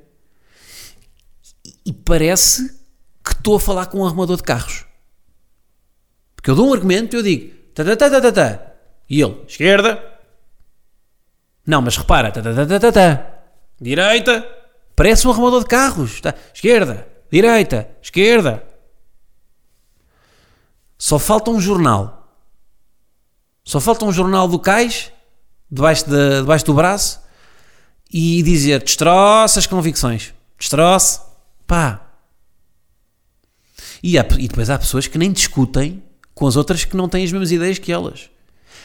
e 1.83 1.91
parece 1.91 2.79
que 3.23 3.31
estou 3.31 3.55
a 3.55 3.59
falar 3.59 3.87
com 3.87 3.97
um 3.97 4.05
arrumador 4.05 4.37
de 4.37 4.43
carros. 4.43 4.85
Porque 6.35 6.51
eu 6.51 6.55
dou 6.55 6.69
um 6.69 6.73
argumento 6.73 7.15
e 7.15 7.19
eu 7.19 7.23
digo 7.23 7.55
tá, 7.73 7.83
tá, 7.83 7.95
tá, 7.95 8.09
tá, 8.09 8.21
tá, 8.21 8.31
tá. 8.31 8.73
e 9.09 9.19
ele, 9.19 9.43
esquerda. 9.47 10.10
Não, 11.65 11.81
mas 11.81 11.97
repara, 11.97 12.31
tá, 12.31 12.41
tá, 12.41 12.53
tá, 12.53 12.65
tá, 12.65 12.79
tá, 12.79 12.91
tá. 12.91 13.27
direita. 13.79 14.47
Parece 14.95 15.27
um 15.27 15.31
arrumador 15.31 15.61
de 15.61 15.67
carros. 15.67 16.21
Tá. 16.21 16.33
Esquerda, 16.53 17.07
direita, 17.31 17.89
esquerda. 18.01 18.63
Só 20.97 21.17
falta 21.17 21.49
um 21.49 21.59
jornal. 21.59 22.35
Só 23.63 23.79
falta 23.79 24.05
um 24.05 24.11
jornal 24.11 24.47
do 24.47 24.59
cais, 24.59 25.11
debaixo, 25.69 26.09
de, 26.09 26.41
debaixo 26.41 26.65
do 26.65 26.73
braço, 26.73 27.21
e 28.11 28.41
dizer: 28.43 28.83
destroça 28.83 29.59
as 29.59 29.67
convicções. 29.67 30.33
Destroça. 30.57 31.21
Pá. 31.65 32.01
E, 34.03 34.17
há, 34.17 34.25
e 34.37 34.47
depois 34.47 34.69
há 34.69 34.77
pessoas 34.77 35.07
que 35.07 35.17
nem 35.17 35.31
discutem 35.31 36.03
com 36.33 36.47
as 36.47 36.55
outras 36.55 36.83
que 36.83 36.97
não 36.97 37.07
têm 37.07 37.23
as 37.23 37.31
mesmas 37.31 37.51
ideias 37.51 37.77
que 37.77 37.91
elas. 37.91 38.29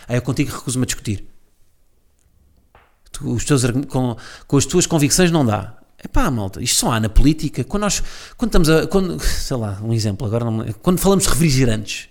Aí 0.07 0.17
eu 0.17 0.23
contigo 0.23 0.55
recuso-me 0.55 0.85
a 0.85 0.87
discutir. 0.87 1.27
Os 3.23 3.45
teus, 3.45 3.63
com, 3.89 4.17
com 4.47 4.57
as 4.57 4.67
tuas 4.67 4.87
convicções 4.87 5.31
não 5.31 5.45
dá. 5.45 5.77
É 5.99 6.09
pá, 6.09 6.31
malta, 6.31 6.63
isto 6.63 6.79
só 6.79 6.93
há 6.93 7.01
na 7.01 7.09
política. 7.09 7.65
Quando 7.65 7.83
nós, 7.83 8.03
quando 8.37 8.51
estamos 8.51 8.69
a, 8.69 8.87
quando, 8.87 9.19
sei 9.25 9.57
lá, 9.57 9.79
um 9.83 9.93
exemplo, 9.93 10.27
agora 10.27 10.45
não, 10.45 10.65
quando 10.83 10.99
falamos 10.99 11.25
de 11.25 11.31
refrigerantes, 11.31 12.09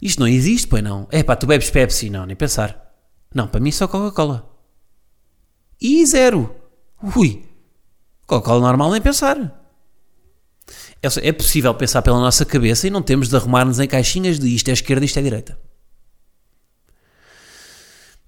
isto 0.00 0.20
não 0.20 0.28
existe, 0.28 0.66
pois 0.66 0.82
não. 0.82 1.08
É 1.10 1.22
pá, 1.22 1.36
tu 1.36 1.46
bebes 1.46 1.70
Pepsi, 1.70 2.10
não, 2.10 2.26
nem 2.26 2.36
pensar. 2.36 2.94
Não, 3.34 3.46
para 3.46 3.60
mim 3.60 3.70
só 3.70 3.88
Coca-Cola. 3.88 4.48
E 5.80 6.04
zero. 6.06 6.54
Ui, 7.16 7.44
Coca-Cola 8.26 8.60
normal, 8.60 8.90
nem 8.92 9.00
pensar. 9.00 9.36
É, 11.02 11.28
é 11.28 11.32
possível 11.32 11.72
pensar 11.74 12.02
pela 12.02 12.18
nossa 12.18 12.44
cabeça 12.44 12.86
e 12.86 12.90
não 12.90 13.02
temos 13.02 13.28
de 13.28 13.36
arrumar-nos 13.36 13.78
em 13.78 13.86
caixinhas 13.86 14.38
de 14.38 14.54
isto 14.54 14.68
é 14.68 14.72
esquerda, 14.72 15.04
isto 15.04 15.18
é 15.18 15.22
direita. 15.22 15.58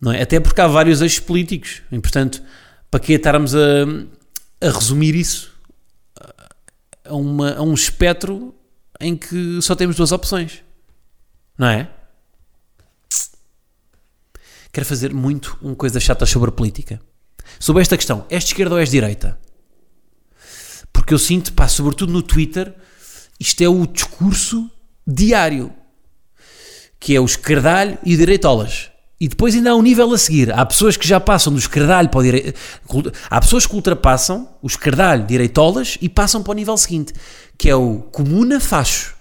Não 0.00 0.12
é? 0.12 0.23
Até 0.23 0.38
porque 0.38 0.61
há 0.61 0.67
vários 0.67 1.00
eixos 1.00 1.21
políticos. 1.21 1.83
E, 1.90 1.99
portanto, 1.99 2.43
para 2.90 3.00
que 3.00 3.12
estarmos 3.12 3.55
a, 3.55 3.59
a 4.61 4.71
resumir 4.71 5.14
isso 5.14 5.52
a, 7.05 7.14
uma, 7.14 7.55
a 7.55 7.62
um 7.62 7.75
espectro 7.75 8.55
em 9.00 9.17
que 9.17 9.61
só 9.62 9.75
temos 9.75 9.97
duas 9.97 10.12
opções? 10.12 10.62
Não 11.57 11.69
é? 11.69 11.88
quero 14.78 14.87
fazer 14.87 15.12
muito 15.12 15.59
uma 15.61 15.75
coisa 15.75 15.99
chata 15.99 16.25
sobre 16.25 16.52
política. 16.52 17.00
Sobre 17.59 17.83
esta 17.83 17.97
questão, 17.97 18.25
és 18.31 18.45
de 18.45 18.50
esquerda 18.50 18.75
ou 18.75 18.81
és 18.81 18.88
de 18.88 18.97
direita? 18.97 19.38
Porque 20.93 21.12
eu 21.12 21.19
sinto, 21.19 21.52
pá, 21.52 21.67
sobretudo 21.67 22.12
no 22.12 22.23
Twitter, 22.23 22.75
isto 23.40 23.61
é 23.62 23.69
o 23.69 23.87
discurso 23.87 24.71
diário, 25.07 25.73
que 27.00 27.17
é 27.17 27.21
o 27.21 27.25
esquerdalho 27.25 27.99
e 28.05 28.17
direitolas. 28.17 28.90
E 29.20 29.26
depois 29.26 29.54
ainda 29.54 29.72
há 29.72 29.75
um 29.75 29.82
nível 29.82 30.12
a 30.12 30.18
seguir. 30.18 30.52
Há 30.52 30.64
pessoas 30.64 30.96
que 30.96 31.06
já 31.06 31.18
passam 31.18 31.52
do 31.52 31.58
esquerdalho 31.58 32.08
para 32.08 32.20
o 32.20 32.22
direito. 32.22 32.58
Há 33.28 33.40
pessoas 33.40 33.66
que 33.66 33.75
ultrapassam 33.75 34.48
o 34.62 34.66
esquerdalho 34.66 35.26
direitolas 35.26 35.98
e 36.00 36.08
passam 36.08 36.42
para 36.42 36.52
o 36.52 36.54
nível 36.54 36.76
seguinte, 36.76 37.12
que 37.56 37.68
é 37.68 37.75
o 37.75 38.00
comuna 38.12 38.60
facho. 38.60 39.16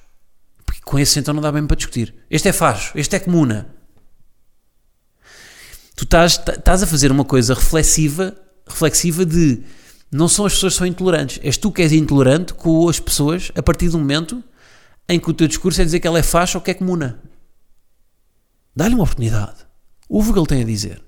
Porque 0.66 0.82
com 0.82 1.00
esse 1.00 1.18
então 1.18 1.34
não 1.34 1.42
dá 1.42 1.52
bem 1.52 1.66
para 1.66 1.76
discutir. 1.76 2.14
Este 2.30 2.50
é 2.50 2.54
facho, 2.54 2.96
este 2.96 3.16
é 3.16 3.20
comuna. 3.20 3.74
Tu 5.96 6.04
estás, 6.04 6.34
estás 6.34 6.84
a 6.84 6.88
fazer 6.88 7.12
uma 7.12 7.26
coisa 7.26 7.56
reflexiva, 7.56 8.38
reflexiva 8.68 9.26
de 9.26 9.64
não 10.12 10.28
são 10.28 10.46
as 10.46 10.54
pessoas 10.54 10.74
que 10.74 10.78
são 10.78 10.88
intolerantes, 10.88 11.40
és 11.44 11.58
tu 11.58 11.72
que 11.72 11.82
és 11.82 11.92
intolerante 11.92 12.54
com 12.54 12.88
as 12.88 13.00
pessoas 13.00 13.52
a 13.56 13.64
partir 13.64 13.90
do 13.90 13.98
momento 13.98 14.44
em 15.10 15.20
que 15.20 15.30
o 15.30 15.34
teu 15.34 15.48
discurso 15.48 15.82
é 15.82 15.86
dizer 15.86 16.00
que 16.00 16.08
ela 16.08 16.20
é 16.20 16.24
faixa 16.24 16.58
ou 16.58 16.62
que 16.62 16.70
é 16.70 16.74
comuna. 16.76 17.20
Dá-lhe 18.76 18.94
uma 18.94 19.04
oportunidade. 19.04 19.67
Ouve 20.10 20.30
o 20.30 20.34
que 20.34 20.40
ele 20.40 20.48
tem 20.48 20.62
a 20.62 20.66
dizer. 20.66 21.04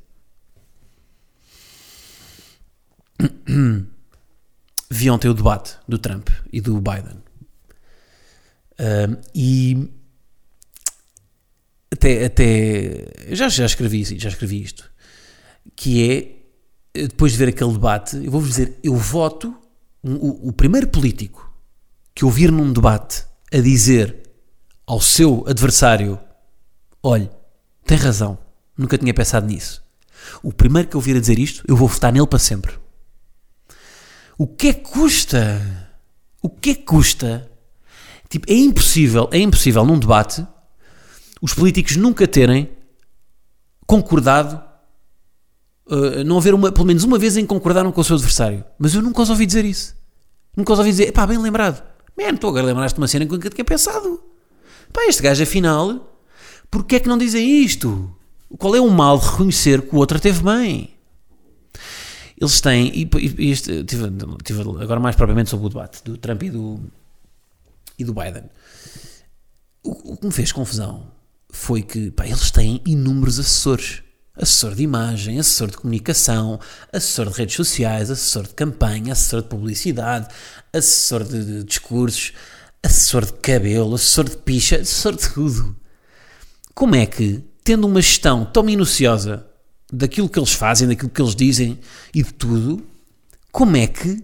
Vi 4.91 5.09
ontem 5.09 5.29
o 5.29 5.33
debate 5.33 5.77
do 5.87 5.97
Trump 5.97 6.29
e 6.51 6.59
do 6.59 6.81
Biden. 6.81 7.21
Um, 8.79 9.17
e 9.35 9.89
até, 11.91 12.25
até 12.25 13.35
já, 13.35 13.49
já 13.49 13.65
escrevi 13.65 14.05
já 14.17 14.29
escrevi 14.29 14.61
isto 14.63 14.89
que 15.75 16.09
é 16.95 17.03
depois 17.07 17.33
de 17.33 17.37
ver 17.37 17.49
aquele 17.49 17.73
debate 17.73 18.15
eu 18.23 18.31
vou-vos 18.31 18.51
dizer 18.51 18.79
eu 18.81 18.95
voto 18.95 19.53
o, 20.01 20.47
o 20.47 20.53
primeiro 20.53 20.87
político 20.87 21.53
que 22.15 22.23
eu 22.23 22.29
vir 22.29 22.53
num 22.53 22.71
debate 22.71 23.25
a 23.51 23.57
dizer 23.57 24.15
ao 24.87 25.01
seu 25.01 25.43
adversário 25.45 26.17
olhe, 27.03 27.29
tem 27.85 27.97
razão 27.97 28.39
Nunca 28.79 28.97
tinha 28.97 29.13
pensado 29.13 29.45
nisso. 29.45 29.83
O 30.41 30.53
primeiro 30.53 30.87
que 30.87 30.95
eu 30.95 31.01
vir 31.01 31.17
a 31.17 31.19
dizer 31.19 31.37
isto, 31.37 31.63
eu 31.67 31.75
vou 31.75 31.87
votar 31.87 32.13
nele 32.13 32.25
para 32.25 32.39
sempre. 32.39 32.71
O 34.37 34.47
que 34.47 34.69
é 34.69 34.73
que 34.73 34.89
custa? 34.89 35.61
O 36.41 36.49
que 36.49 36.69
é 36.69 36.75
que 36.75 36.83
custa? 36.83 37.51
Tipo, 38.29 38.49
é 38.49 38.55
impossível, 38.55 39.27
é 39.31 39.39
impossível 39.39 39.85
num 39.85 39.99
debate 39.99 40.47
os 41.41 41.53
políticos 41.53 41.95
nunca 41.95 42.27
terem 42.27 42.69
concordado, 43.87 44.61
uh, 45.87 46.23
não 46.25 46.37
haver 46.37 46.53
uma, 46.53 46.71
pelo 46.71 46.85
menos 46.85 47.03
uma 47.03 47.17
vez 47.17 47.37
em 47.37 47.41
que 47.41 47.47
concordaram 47.47 47.91
com 47.91 48.01
o 48.01 48.03
seu 48.03 48.15
adversário. 48.15 48.63
Mas 48.77 48.93
eu 48.93 49.01
nunca 49.01 49.21
os 49.21 49.29
ouvi 49.29 49.45
dizer 49.45 49.65
isso. 49.65 49.95
Nunca 50.55 50.73
os 50.73 50.79
ouvi 50.79 50.91
dizer, 50.91 51.11
pá, 51.11 51.25
bem 51.25 51.37
lembrado. 51.37 51.81
Man, 52.17 52.35
tu 52.35 52.47
agora 52.47 52.65
lembraste 52.65 52.95
de 52.95 53.01
uma 53.01 53.07
cena 53.07 53.25
que 53.25 53.31
nunca 53.31 53.49
tinha 53.49 53.63
pensado. 53.63 54.21
Pá, 54.91 55.05
este 55.07 55.21
gajo 55.21 55.41
afinal, 55.41 56.19
porquê 56.69 56.97
é 56.97 56.99
que 56.99 57.07
não 57.07 57.17
dizem 57.17 57.63
isto? 57.63 58.13
Qual 58.57 58.75
é 58.75 58.81
o 58.81 58.89
mal 58.89 59.19
de 59.19 59.25
reconhecer 59.25 59.81
que 59.81 59.95
o 59.95 59.99
outro 59.99 60.19
teve 60.19 60.43
bem? 60.43 60.95
Eles 62.39 62.61
têm, 62.61 62.87
e, 62.95 63.09
e 63.37 63.51
este, 63.51 63.83
tive, 63.83 64.09
tive, 64.43 64.61
agora 64.61 64.99
mais 64.99 65.15
propriamente 65.15 65.49
sobre 65.49 65.65
o 65.65 65.69
debate 65.69 66.01
do 66.03 66.17
Trump 66.17 66.43
e 66.43 66.49
do, 66.49 66.79
e 67.97 68.03
do 68.03 68.13
Biden. 68.13 68.49
O, 69.83 70.13
o 70.13 70.17
que 70.17 70.25
me 70.25 70.31
fez 70.31 70.51
confusão 70.51 71.11
foi 71.49 71.81
que 71.81 72.11
pá, 72.11 72.25
eles 72.25 72.49
têm 72.49 72.81
inúmeros 72.85 73.39
assessores. 73.39 74.01
Assessor 74.41 74.73
de 74.73 74.83
imagem, 74.83 75.37
assessor 75.37 75.69
de 75.69 75.75
comunicação, 75.75 76.61
assessor 76.93 77.29
de 77.29 77.37
redes 77.37 77.55
sociais, 77.55 78.09
assessor 78.09 78.43
de 78.43 78.53
campanha, 78.53 79.11
assessor 79.11 79.41
de 79.41 79.49
publicidade, 79.49 80.33
assessor 80.71 81.25
de, 81.25 81.43
de 81.43 81.63
discursos, 81.65 82.31
assessor 82.81 83.25
de 83.25 83.33
cabelo, 83.33 83.95
assessor 83.95 84.29
de 84.29 84.37
picha, 84.37 84.77
assessor 84.77 85.17
de 85.17 85.29
tudo. 85.33 85.75
Como 86.73 86.95
é 86.95 87.05
que 87.05 87.43
tendo 87.63 87.85
uma 87.85 88.01
gestão 88.01 88.45
tão 88.45 88.63
minuciosa 88.63 89.45
daquilo 89.91 90.29
que 90.29 90.39
eles 90.39 90.53
fazem, 90.53 90.87
daquilo 90.87 91.09
que 91.09 91.21
eles 91.21 91.35
dizem 91.35 91.79
e 92.13 92.23
de 92.23 92.33
tudo, 92.33 92.83
como 93.51 93.75
é 93.75 93.87
que 93.87 94.23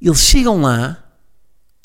eles 0.00 0.20
chegam 0.20 0.62
lá 0.62 1.04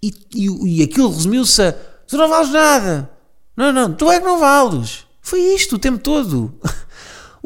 e, 0.01 0.13
e, 0.33 0.79
e 0.79 0.83
aquilo 0.83 1.09
resumiu-se 1.09 1.61
a 1.61 1.71
tu 1.71 2.17
não 2.17 2.29
vales 2.29 2.51
nada. 2.51 3.09
Não, 3.57 3.71
não, 3.71 3.93
tu 3.93 4.11
é 4.11 4.19
que 4.19 4.25
não 4.25 4.39
vales. 4.39 5.05
Foi 5.21 5.39
isto 5.39 5.75
o 5.75 5.79
tempo 5.79 5.99
todo. 5.99 6.53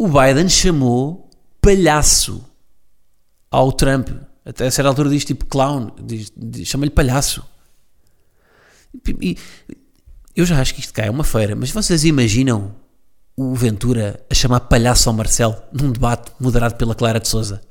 O 0.02 0.08
Biden 0.08 0.48
chamou 0.48 1.30
palhaço 1.60 2.42
ao 3.52 3.70
Trump. 3.70 4.08
Até 4.46 4.68
a 4.68 4.72
certa 4.72 4.88
altura 4.88 5.10
diz 5.10 5.26
tipo 5.26 5.46
clown, 5.46 5.92
chama-lhe 6.64 6.90
palhaço. 6.90 7.46
E, 9.22 9.38
eu 10.34 10.46
já 10.46 10.62
acho 10.62 10.74
que 10.74 10.80
isto 10.80 10.94
cai 10.94 11.08
é 11.08 11.12
uma 11.12 11.26
feira, 11.26 11.54
mas 11.54 11.70
vocês 11.72 12.06
imaginam 12.06 12.74
o 13.42 13.56
Ventura 13.56 14.20
a 14.30 14.36
chamar 14.36 14.60
palhaço 14.60 15.08
ao 15.08 15.16
Marcelo 15.16 15.56
num 15.72 15.94
debate 15.94 16.30
moderado 16.42 16.76
pela 16.76 16.94
Clara 16.94 17.22
de 17.22 17.30
Souza. 17.30 17.62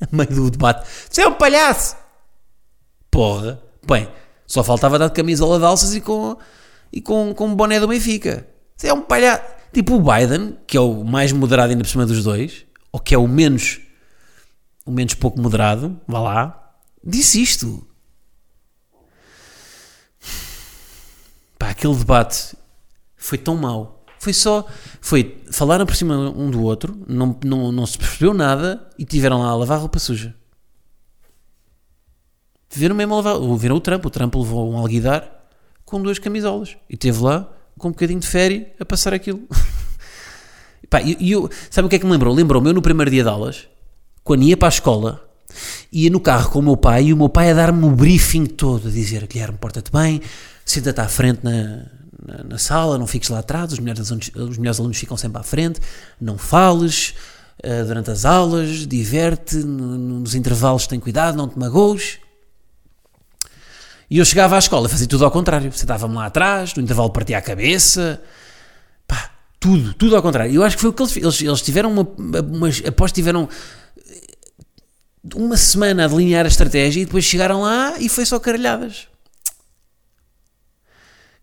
A 0.00 0.06
meio 0.14 0.32
do 0.32 0.50
debate. 0.52 0.88
Você 1.10 1.22
é 1.22 1.28
um 1.28 1.34
palhaço! 1.34 1.96
Porra! 3.10 3.60
Bem, 3.84 4.08
só 4.46 4.62
faltava 4.62 5.00
dar 5.00 5.08
de 5.08 5.14
camisola 5.14 5.58
de 5.58 5.64
alças 5.64 5.96
e 5.96 6.00
com, 6.00 6.38
e 6.92 7.00
com, 7.00 7.34
com 7.34 7.48
um 7.48 7.56
boné 7.56 7.80
do 7.80 7.88
Benfica. 7.88 8.46
Você 8.76 8.86
é 8.86 8.94
um 8.94 9.02
palhaço! 9.02 9.42
Tipo 9.72 9.96
o 9.96 10.00
Biden, 10.00 10.56
que 10.64 10.76
é 10.76 10.80
o 10.80 11.02
mais 11.02 11.32
moderado 11.32 11.72
ainda 11.72 11.82
por 11.82 11.90
cima 11.90 12.06
dos 12.06 12.22
dois, 12.22 12.64
ou 12.92 13.00
que 13.00 13.12
é 13.12 13.18
o 13.18 13.26
menos, 13.26 13.80
o 14.86 14.92
menos 14.92 15.14
pouco 15.14 15.40
moderado, 15.40 16.00
vá 16.06 16.20
lá, 16.20 16.72
disse 17.04 17.42
isto. 17.42 17.84
Pá, 21.58 21.70
aquele 21.70 21.96
debate 21.96 22.56
foi 23.16 23.38
tão 23.38 23.56
mau 23.56 23.99
foi 24.20 24.34
só. 24.34 24.66
Foi. 25.00 25.38
Falaram 25.50 25.86
por 25.86 25.96
cima 25.96 26.14
um 26.14 26.50
do 26.50 26.62
outro, 26.62 26.94
não, 27.08 27.34
não, 27.42 27.72
não 27.72 27.86
se 27.86 27.96
percebeu 27.96 28.34
nada 28.34 28.86
e 28.98 29.04
tiveram 29.06 29.40
lá 29.40 29.48
a 29.48 29.56
lavar 29.56 29.80
roupa 29.80 29.98
suja. 29.98 30.34
Viram 32.70 32.94
mesmo 32.94 33.14
a 33.14 33.16
lavar. 33.16 33.56
Viram 33.56 33.76
o 33.76 33.80
Trump. 33.80 34.04
O 34.04 34.10
Trump 34.10 34.34
levou 34.34 34.70
um 34.70 34.76
alguidar 34.76 35.48
com 35.86 36.02
duas 36.02 36.18
camisolas 36.18 36.76
e 36.88 36.98
teve 36.98 37.18
lá 37.18 37.50
com 37.78 37.88
um 37.88 37.92
bocadinho 37.92 38.20
de 38.20 38.26
férias 38.26 38.66
a 38.78 38.84
passar 38.84 39.14
aquilo. 39.14 39.40
Pá, 40.90 41.00
e 41.00 41.30
eu, 41.30 41.48
sabe 41.70 41.86
o 41.86 41.88
que 41.88 41.96
é 41.96 41.98
que 41.98 42.04
me 42.04 42.12
lembrou? 42.12 42.34
Lembrou-me 42.34 42.68
eu 42.68 42.74
no 42.74 42.82
primeiro 42.82 43.10
dia 43.10 43.22
de 43.22 43.28
aulas, 43.28 43.68
quando 44.22 44.42
ia 44.42 44.56
para 44.56 44.68
a 44.68 44.70
escola, 44.70 45.30
ia 45.90 46.10
no 46.10 46.20
carro 46.20 46.50
com 46.50 46.58
o 46.58 46.62
meu 46.62 46.76
pai 46.76 47.04
e 47.04 47.12
o 47.14 47.16
meu 47.16 47.30
pai 47.30 47.52
a 47.52 47.54
dar-me 47.54 47.86
o 47.86 47.90
briefing 47.90 48.44
todo, 48.44 48.88
a 48.88 48.90
dizer: 48.90 49.26
Guilherme, 49.26 49.56
porta-te 49.56 49.90
bem, 49.90 50.20
senta-te 50.64 51.00
à 51.00 51.08
frente 51.08 51.42
na, 51.42 51.86
na, 52.30 52.44
na, 52.44 52.58
sala, 52.58 52.96
não 52.96 53.06
fiques 53.06 53.28
lá 53.28 53.40
atrás, 53.40 53.72
os 53.72 53.80
melhores, 53.80 54.10
alunos, 54.10 54.30
os 54.34 54.58
melhores 54.58 54.78
alunos 54.78 54.96
ficam 54.96 55.16
sempre 55.16 55.40
à 55.40 55.42
frente, 55.42 55.80
não 56.20 56.38
fales 56.38 57.14
uh, 57.64 57.84
durante 57.84 58.10
as 58.10 58.24
aulas, 58.24 58.86
diverte, 58.86 59.56
no, 59.56 60.20
nos 60.20 60.34
intervalos 60.36 60.86
tem 60.86 61.00
cuidado, 61.00 61.36
não 61.36 61.48
te 61.48 61.58
magoes. 61.58 62.18
E 64.08 64.18
eu 64.18 64.24
chegava 64.24 64.56
à 64.56 64.58
escola, 64.58 64.88
fazia 64.88 65.06
tudo 65.06 65.24
ao 65.24 65.30
contrário, 65.30 65.72
sentava-me 65.72 66.14
lá 66.14 66.26
atrás, 66.26 66.74
no 66.74 66.82
intervalo 66.82 67.10
partia 67.10 67.38
a 67.38 67.42
cabeça, 67.42 68.20
pá, 69.06 69.30
tudo, 69.58 69.94
tudo 69.94 70.16
ao 70.16 70.22
contrário. 70.22 70.54
Eu 70.54 70.62
acho 70.62 70.76
que 70.76 70.82
foi 70.82 70.90
o 70.90 70.92
que 70.92 71.02
eles 71.02 71.16
eles, 71.16 71.42
eles 71.42 71.62
tiveram 71.62 71.92
uma, 71.92 72.08
uma 72.40 72.68
após 72.86 73.12
tiveram 73.12 73.48
uma 75.34 75.56
semana 75.56 76.04
a 76.04 76.08
delinear 76.08 76.44
a 76.44 76.48
estratégia 76.48 77.02
e 77.02 77.04
depois 77.04 77.24
chegaram 77.24 77.62
lá 77.62 77.98
e 77.98 78.08
foi 78.08 78.24
só 78.24 78.38
caralhadas 78.38 79.09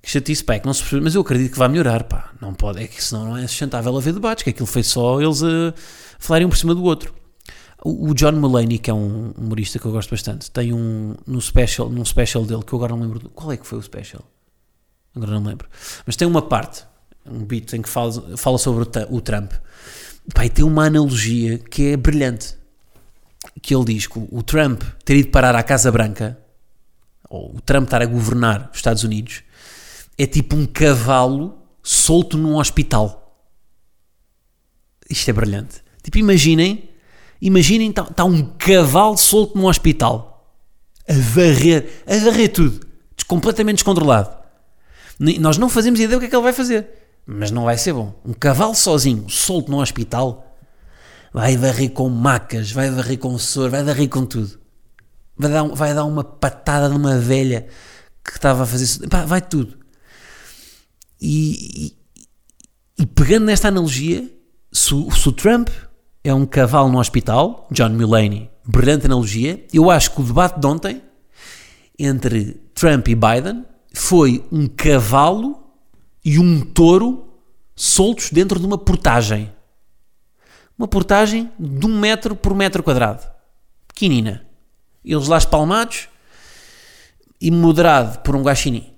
que 0.07 0.11
chatice, 0.13 0.41
pá, 0.41 0.53
é 0.53 0.59
que 0.59 0.65
não 0.65 0.73
se 0.73 0.79
percebe, 0.79 1.03
mas 1.03 1.15
eu 1.15 1.21
acredito 1.21 1.51
que 1.51 1.59
vai 1.59 1.67
melhorar, 1.67 2.05
pá, 2.05 2.31
não 2.39 2.53
pode, 2.53 2.81
é 2.81 2.87
que 2.87 3.03
senão 3.03 3.25
não 3.25 3.37
é 3.37 3.45
sustentável 3.45 3.95
haver 3.97 4.13
debates, 4.13 4.41
que 4.41 4.51
aquilo 4.51 4.65
foi 4.65 4.81
só 4.81 5.19
eles 5.21 5.43
a 5.43 5.73
falarem 6.17 6.47
um 6.47 6.49
por 6.49 6.57
cima 6.57 6.73
do 6.73 6.81
outro. 6.81 7.13
O, 7.83 8.13
John 8.13 8.31
Mulaney, 8.31 8.79
que 8.79 8.89
é 8.89 8.93
um 8.93 9.31
humorista 9.31 9.77
que 9.77 9.85
eu 9.85 9.91
gosto 9.91 10.09
bastante, 10.09 10.49
tem 10.49 10.71
um, 10.71 11.13
no 11.27 11.41
special, 11.41 11.89
num 11.89 12.05
special 12.05 12.45
dele, 12.45 12.63
que 12.63 12.71
eu 12.71 12.77
agora 12.77 12.95
não 12.95 13.01
lembro, 13.01 13.29
qual 13.31 13.51
é 13.51 13.57
que 13.57 13.67
foi 13.67 13.77
o 13.77 13.81
special? 13.81 14.23
Agora 15.13 15.31
não 15.33 15.43
lembro, 15.43 15.67
mas 16.05 16.15
tem 16.15 16.25
uma 16.25 16.41
parte, 16.41 16.85
um 17.29 17.43
beat 17.43 17.73
em 17.73 17.81
que 17.81 17.89
fala, 17.89 18.37
fala 18.37 18.57
sobre 18.57 18.83
o, 18.83 19.15
o 19.15 19.19
Trump, 19.19 19.51
pá, 20.33 20.45
e 20.45 20.49
tem 20.49 20.63
uma 20.63 20.85
analogia 20.85 21.57
que 21.57 21.91
é 21.91 21.97
brilhante, 21.97 22.55
que 23.61 23.75
ele 23.75 23.83
diz 23.83 24.07
que 24.07 24.17
o 24.17 24.41
Trump 24.41 24.83
ter 25.03 25.17
ido 25.17 25.31
parar 25.31 25.53
à 25.53 25.63
Casa 25.63 25.91
Branca, 25.91 26.39
ou 27.29 27.57
o 27.57 27.59
Trump 27.59 27.83
estar 27.87 28.01
a 28.01 28.05
governar 28.05 28.69
os 28.71 28.77
Estados 28.77 29.03
Unidos, 29.03 29.43
é 30.17 30.25
tipo 30.25 30.55
um 30.55 30.65
cavalo 30.65 31.57
solto 31.83 32.37
num 32.37 32.55
hospital. 32.55 33.45
Isto 35.09 35.29
é 35.29 35.33
brilhante. 35.33 35.83
Tipo, 36.03 36.17
imaginem, 36.17 36.89
imaginem, 37.41 37.89
está 37.89 38.03
tá 38.03 38.25
um 38.25 38.43
cavalo 38.57 39.17
solto 39.17 39.57
num 39.57 39.65
hospital. 39.65 40.33
A 41.07 41.13
varrer, 41.13 42.03
a 42.05 42.17
varrer 42.17 42.51
tudo. 42.51 42.85
Completamente 43.27 43.77
descontrolado. 43.77 44.35
Nós 45.19 45.57
não 45.57 45.69
fazemos 45.69 45.99
ideia 45.99 46.17
do 46.17 46.19
que 46.19 46.27
é 46.27 46.29
que 46.29 46.35
ele 46.35 46.43
vai 46.43 46.53
fazer. 46.53 46.87
Mas 47.25 47.51
não 47.51 47.65
vai 47.65 47.77
ser 47.77 47.93
bom. 47.93 48.13
Um 48.25 48.33
cavalo 48.33 48.73
sozinho, 48.73 49.29
solto 49.29 49.69
num 49.69 49.79
hospital. 49.79 50.57
vai 51.33 51.57
varrer 51.57 51.91
com 51.91 52.09
macas, 52.09 52.71
vai 52.71 52.89
varrer 52.89 53.19
com 53.19 53.37
soro, 53.37 53.71
vai 53.71 53.83
varrer 53.83 54.07
com 54.07 54.25
tudo. 54.25 54.57
Vai 55.37 55.51
dar, 55.51 55.63
vai 55.63 55.93
dar 55.93 56.05
uma 56.05 56.23
patada 56.23 56.89
numa 56.89 57.19
velha 57.19 57.67
que 58.23 58.31
estava 58.31 58.63
a 58.63 58.65
fazer. 58.65 59.07
Pá, 59.07 59.25
vai 59.25 59.41
tudo. 59.41 59.76
E, 61.19 61.95
e, 62.97 63.03
e 63.03 63.05
pegando 63.05 63.45
nesta 63.45 63.67
analogia, 63.67 64.29
se, 64.71 64.89
se 64.89 65.29
o 65.29 65.31
Trump 65.31 65.69
é 66.23 66.33
um 66.33 66.45
cavalo 66.45 66.89
no 66.89 66.99
hospital, 66.99 67.67
John 67.71 67.89
Mulaney, 67.89 68.49
brilhante 68.65 69.05
analogia, 69.05 69.65
eu 69.73 69.89
acho 69.89 70.11
que 70.11 70.21
o 70.21 70.23
debate 70.23 70.59
de 70.59 70.67
ontem 70.67 71.01
entre 71.97 72.53
Trump 72.75 73.07
e 73.07 73.15
Biden 73.15 73.65
foi 73.93 74.45
um 74.51 74.67
cavalo 74.67 75.57
e 76.23 76.37
um 76.37 76.61
touro 76.61 77.27
soltos 77.75 78.31
dentro 78.31 78.59
de 78.59 78.65
uma 78.65 78.77
portagem. 78.77 79.51
Uma 80.77 80.87
portagem 80.87 81.51
de 81.57 81.85
um 81.85 81.99
metro 81.99 82.35
por 82.35 82.53
metro 82.53 82.83
quadrado. 82.83 83.25
Pequenina. 83.87 84.45
Eles 85.03 85.27
lá 85.27 85.37
espalmados 85.37 86.09
e 87.39 87.49
moderado 87.49 88.19
por 88.19 88.35
um 88.35 88.43
guaxinim. 88.43 88.93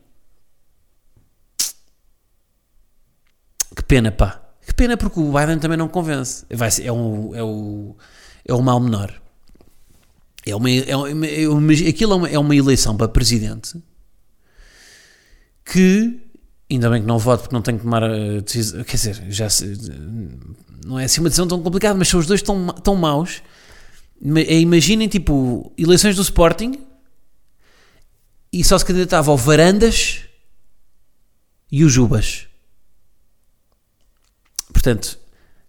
Pena, 3.90 4.12
pá. 4.12 4.42
Que 4.66 4.74
pena 4.74 4.96
porque 4.96 5.20
o 5.20 5.32
Biden 5.34 5.58
também 5.60 5.78
não 5.78 5.88
convence. 5.90 6.46
Vai 6.50 6.70
ser, 6.70 6.86
é, 6.86 6.92
um, 6.92 7.36
é, 7.36 7.44
o, 7.44 7.98
é 8.46 8.54
mal 8.62 8.80
menor. 8.80 9.12
É 10.46 10.56
uma, 10.56 10.70
é 10.72 10.96
uma, 10.96 11.28
é 11.28 11.48
uma- 11.50 11.74
aquilo 11.74 12.14
é 12.14 12.16
uma, 12.16 12.30
é 12.30 12.40
uma 12.40 12.56
eleição 12.56 12.96
para 12.96 13.08
presidente 13.10 13.82
que, 15.66 16.20
ainda 16.72 16.90
bem 16.90 17.02
que 17.02 17.08
não 17.08 17.20
voto 17.20 17.42
porque 17.42 17.56
não 17.56 17.62
tenho 17.62 17.78
que 17.78 17.84
tomar 17.84 18.04
a 18.04 18.40
decisão, 18.42 18.84
quer 18.84 18.96
dizer, 18.96 19.26
já 19.30 19.48
não 20.86 20.98
é 20.98 21.04
assim 21.06 21.20
uma 21.20 21.30
decisão 21.30 21.48
tão 21.48 21.62
complicada, 21.62 21.98
mas 21.98 22.08
são 22.08 22.20
os 22.20 22.26
dois 22.26 22.42
tão, 22.42 22.68
tão 22.68 22.96
maus. 22.96 23.42
É, 24.48 24.60
Imaginem, 24.60 25.08
tipo, 25.08 25.72
eleições 25.78 26.16
do 26.16 26.22
Sporting 26.22 26.74
e 28.52 28.64
só 28.64 28.78
se 28.78 28.86
candidatava 28.86 29.30
ao 29.32 29.38
Varandas 29.38 30.22
e 31.72 31.84
o 31.84 31.90
Jubas. 31.90 32.49
Portanto, 34.80 35.20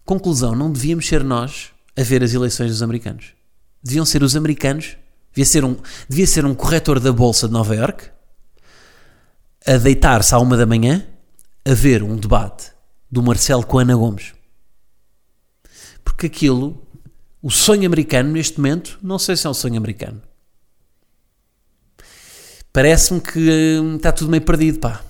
conclusão, 0.05 0.55
não 0.55 0.71
devíamos 0.71 1.05
ser 1.05 1.21
nós 1.21 1.71
a 1.97 2.01
ver 2.01 2.23
as 2.23 2.33
eleições 2.33 2.71
dos 2.71 2.81
americanos. 2.81 3.33
Deviam 3.83 4.05
ser 4.05 4.23
os 4.23 4.37
americanos, 4.37 4.95
devia 5.33 5.45
ser 5.45 5.65
um, 5.65 5.75
devia 6.07 6.25
ser 6.25 6.45
um 6.45 6.55
corretor 6.55 6.97
da 6.97 7.11
Bolsa 7.11 7.45
de 7.45 7.51
Nova 7.51 7.75
York 7.75 8.09
a 9.67 9.75
deitar-se 9.75 10.33
à 10.33 10.39
uma 10.39 10.55
da 10.55 10.65
manhã 10.65 11.05
a 11.65 11.73
ver 11.73 12.03
um 12.03 12.15
debate 12.15 12.71
do 13.11 13.21
Marcelo 13.21 13.65
com 13.65 13.79
Ana 13.79 13.97
Gomes. 13.97 14.33
Porque 16.05 16.27
aquilo, 16.27 16.81
o 17.41 17.51
sonho 17.51 17.85
americano 17.85 18.31
neste 18.31 18.61
momento, 18.61 18.97
não 19.03 19.19
sei 19.19 19.35
se 19.35 19.45
é 19.45 19.49
um 19.49 19.53
sonho 19.53 19.75
americano. 19.75 20.21
Parece-me 22.71 23.19
que 23.19 23.77
hum, 23.77 23.97
está 23.97 24.13
tudo 24.13 24.31
meio 24.31 24.41
perdido, 24.41 24.79
pá. 24.79 25.03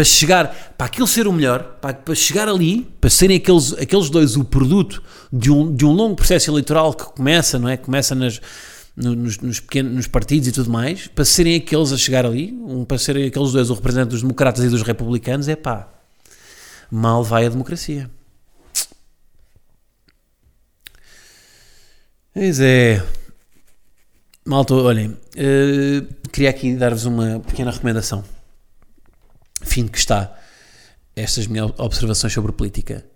Para 0.00 0.04
chegar, 0.06 0.74
para 0.78 0.86
aquilo 0.86 1.06
ser 1.06 1.26
o 1.26 1.32
melhor, 1.32 1.76
para, 1.78 1.92
para 1.92 2.14
chegar 2.14 2.48
ali, 2.48 2.88
para 2.98 3.10
serem 3.10 3.36
aqueles, 3.36 3.74
aqueles 3.74 4.08
dois 4.08 4.34
o 4.34 4.42
produto 4.42 5.02
de 5.30 5.50
um, 5.50 5.74
de 5.74 5.84
um 5.84 5.92
longo 5.92 6.16
processo 6.16 6.50
eleitoral 6.50 6.94
que 6.94 7.04
começa, 7.04 7.58
não 7.58 7.68
é? 7.68 7.76
Começa 7.76 8.14
nas, 8.14 8.40
no- 8.96 9.14
nos, 9.14 9.36
nos 9.40 9.60
pequenos, 9.60 9.92
nos 9.92 10.06
partidos 10.06 10.48
e 10.48 10.52
tudo 10.52 10.70
mais, 10.70 11.06
para 11.06 11.22
serem 11.22 11.54
aqueles 11.54 11.92
a 11.92 11.98
chegar 11.98 12.24
ali, 12.24 12.50
um, 12.50 12.82
para 12.82 12.96
serem 12.96 13.26
aqueles 13.26 13.52
dois 13.52 13.68
o 13.68 13.74
representante 13.74 14.08
dos 14.12 14.22
democratas 14.22 14.64
e 14.64 14.70
dos 14.70 14.80
republicanos, 14.80 15.48
é 15.48 15.54
pá, 15.54 15.86
mal 16.90 17.22
vai 17.22 17.44
a 17.44 17.50
democracia. 17.50 18.10
Pois 22.32 22.58
é. 22.58 23.04
Malta, 24.46 24.72
olhem, 24.72 25.14
eh, 25.36 26.02
queria 26.32 26.48
aqui 26.48 26.74
dar-vos 26.74 27.04
uma 27.04 27.40
pequena 27.40 27.70
recomendação. 27.70 28.24
Fim 29.70 29.86
que 29.86 29.98
está 29.98 30.36
estas 31.14 31.46
minhas 31.46 31.70
observações 31.78 32.32
sobre 32.32 32.50
política. 32.50 33.06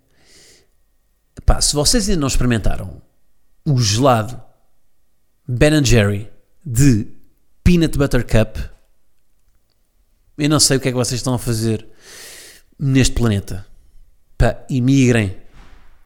Pá, 1.45 1.59
se 1.59 1.73
vocês 1.73 2.07
ainda 2.07 2.21
não 2.21 2.29
experimentaram 2.29 3.01
o 3.65 3.77
gelado 3.77 4.41
Ben 5.45 5.83
Jerry 5.83 6.31
de 6.65 7.07
Peanut 7.61 7.97
Butter 7.97 8.25
Cup, 8.25 8.57
eu 10.37 10.49
não 10.49 10.61
sei 10.61 10.77
o 10.77 10.79
que 10.79 10.87
é 10.87 10.91
que 10.91 10.97
vocês 10.97 11.19
estão 11.19 11.33
a 11.33 11.39
fazer 11.39 11.85
neste 12.79 13.15
planeta. 13.15 13.67
Pá, 14.37 14.65
emigrem 14.69 15.35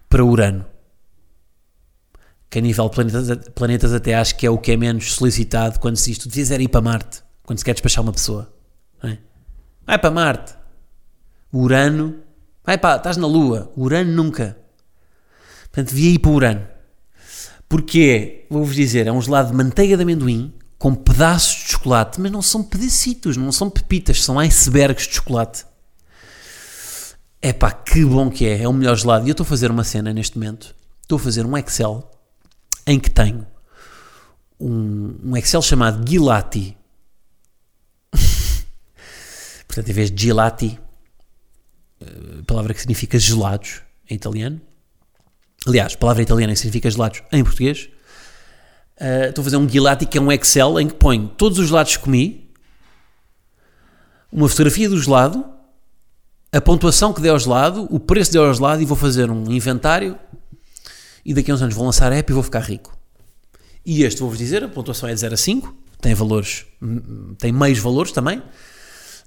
para 0.10 0.26
Urano. 0.26 0.66
Que 2.50 2.58
a 2.58 2.62
nível 2.62 2.90
de 2.90 2.96
planetas, 2.96 3.50
planetas 3.54 3.94
até 3.94 4.16
acho 4.16 4.36
que 4.36 4.48
é 4.48 4.50
o 4.50 4.58
que 4.58 4.72
é 4.72 4.78
menos 4.78 5.14
solicitado 5.14 5.80
quando 5.80 5.98
se 5.98 6.16
tu 6.16 6.28
devias 6.28 6.50
ir 6.50 6.68
para 6.70 6.82
Marte, 6.82 7.22
quando 7.44 7.60
se 7.60 7.66
quer 7.66 7.74
despachar 7.74 8.04
uma 8.04 8.14
pessoa. 8.14 8.52
não 9.04 9.12
é? 9.12 9.29
Vai 9.89 9.97
para 9.97 10.12
Marte. 10.12 10.54
Urano. 11.52 12.17
Vai 12.63 12.78
pá, 12.78 12.97
estás 12.97 13.17
na 13.17 13.25
Lua. 13.25 13.73
Urano 13.75 14.12
nunca. 14.12 14.56
Portanto, 15.63 15.89
devia 15.89 16.12
ir 16.12 16.19
para 16.19 16.30
Urano. 16.30 16.67
Porque 17.67 18.45
vou-vos 18.52 18.75
dizer, 18.75 19.08
é 19.08 19.12
um 19.12 19.19
gelado 19.19 19.49
de 19.49 19.58
manteiga 19.58 19.97
de 19.97 20.04
amendoim 20.04 20.54
com 20.78 20.93
pedaços 20.93 21.63
de 21.63 21.71
chocolate, 21.71 22.21
mas 22.21 22.32
não 22.32 22.39
são 22.39 22.62
pedacitos, 22.62 23.36
não 23.36 23.52
são 23.52 23.67
pepitas, 23.67 24.23
são 24.23 24.38
icebergs 24.38 25.08
de 25.08 25.15
chocolate. 25.15 25.65
É 27.41 27.52
pá, 27.52 27.71
que 27.71 28.06
bom 28.06 28.30
que 28.30 28.45
é. 28.45 28.62
É 28.62 28.67
o 28.67 28.73
melhor 28.73 28.95
gelado. 28.95 29.25
E 29.25 29.30
eu 29.30 29.32
estou 29.32 29.43
a 29.43 29.47
fazer 29.47 29.71
uma 29.71 29.84
cena 29.84 30.13
neste 30.13 30.38
momento. 30.38 30.75
Estou 31.02 31.15
a 31.15 31.19
fazer 31.19 31.47
um 31.47 31.58
Excel 31.58 32.08
em 32.86 32.99
que 32.99 33.10
tenho 33.10 33.47
um, 34.60 35.15
um 35.23 35.36
Excel 35.36 35.63
chamado 35.63 36.08
Gilati. 36.08 36.78
Portanto, 39.70 39.88
em 39.88 39.94
vez 39.94 40.10
de 40.10 40.24
gelati, 40.24 40.80
eh, 42.02 42.42
palavra 42.48 42.74
que 42.74 42.80
significa 42.80 43.20
gelados 43.20 43.82
em 44.10 44.16
italiano. 44.16 44.60
Aliás, 45.68 45.96
palavra 45.96 46.24
italiana 46.24 46.54
que 46.54 46.60
significa 46.60 46.90
gelados 46.90 47.22
em 47.32 47.44
português. 47.44 47.88
eh, 49.00 49.30
estou 49.30 49.44
a 49.44 49.46
fazer 49.46 49.58
um 49.58 49.70
gelati 49.70 50.08
que 50.08 50.18
é 50.18 50.22
um 50.22 50.32
Excel 50.32 50.80
em 50.80 50.88
que 50.88 50.96
ponho 50.96 51.28
todos 51.28 51.60
os 51.60 51.68
gelados 51.68 51.96
que 51.96 52.04
comi, 52.04 52.52
uma 54.32 54.50
fotografia 54.50 54.90
do 54.90 55.00
gelado, 55.00 55.46
a 56.52 56.60
pontuação 56.60 57.14
que 57.14 57.22
deu 57.22 57.34
ao 57.34 57.40
gelado, 57.40 57.88
o 57.92 58.00
preço 58.00 58.32
que 58.32 58.38
deu 58.38 58.46
ao 58.48 58.54
gelado 58.54 58.82
e 58.82 58.86
vou 58.86 58.98
fazer 58.98 59.30
um 59.30 59.52
inventário 59.52 60.18
e 61.24 61.32
daqui 61.32 61.52
a 61.52 61.54
uns 61.54 61.62
anos 61.62 61.76
vou 61.76 61.86
lançar 61.86 62.12
a 62.12 62.16
app 62.16 62.32
e 62.32 62.34
vou 62.34 62.42
ficar 62.44 62.62
rico. 62.62 62.98
E 63.86 64.04
este, 64.04 64.20
vou-vos 64.20 64.40
dizer, 64.40 64.64
a 64.64 64.68
pontuação 64.68 65.08
é 65.08 65.14
de 65.14 65.20
0 65.20 65.36
a 65.36 65.38
5, 65.38 65.76
tem 66.02 66.16
valores, 66.16 66.66
hum, 66.82 67.36
tem 67.38 67.52
meios 67.52 67.78
valores 67.78 68.12
também, 68.12 68.42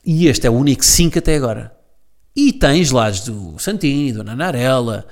e 0.04 0.26
este 0.26 0.46
é 0.46 0.50
o 0.50 0.54
único 0.54 0.84
5 0.84 1.18
até 1.18 1.36
agora. 1.36 1.76
E 2.34 2.52
tem 2.52 2.82
gelados 2.82 3.20
do 3.20 3.58
Santini, 3.58 4.12
do 4.12 4.24
Nanarella, 4.24 5.06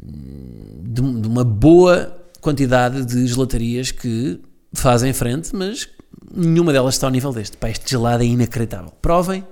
de, 0.00 1.20
de 1.20 1.28
uma 1.28 1.44
boa 1.44 2.24
quantidade 2.40 3.04
de 3.04 3.26
gelatarias 3.26 3.90
que 3.90 4.40
fazem 4.72 5.12
frente, 5.12 5.54
mas 5.54 5.88
nenhuma 6.32 6.72
delas 6.72 6.94
está 6.94 7.06
ao 7.06 7.10
nível 7.10 7.32
deste. 7.32 7.56
Pá, 7.56 7.68
este 7.68 7.90
gelado 7.90 8.22
é 8.22 8.26
inacreditável. 8.26 8.92
Provem 9.02 9.44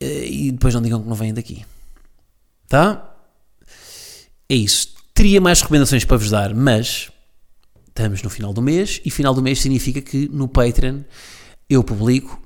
eh, 0.00 0.26
e 0.26 0.52
depois 0.52 0.74
não 0.74 0.82
digam 0.82 1.02
que 1.02 1.08
não 1.08 1.16
vêm 1.16 1.32
daqui. 1.32 1.64
Tá? 2.68 3.14
É 4.48 4.54
isso. 4.54 4.94
Teria 5.14 5.40
mais 5.40 5.60
recomendações 5.60 6.04
para 6.04 6.16
vos 6.18 6.30
dar, 6.30 6.54
mas 6.54 7.10
estamos 7.88 8.22
no 8.22 8.28
final 8.28 8.52
do 8.52 8.60
mês 8.60 9.00
e 9.04 9.10
final 9.10 9.32
do 9.32 9.40
mês 9.40 9.60
significa 9.60 10.02
que 10.02 10.28
no 10.28 10.46
Patreon 10.46 11.00
eu 11.70 11.82
publico 11.82 12.45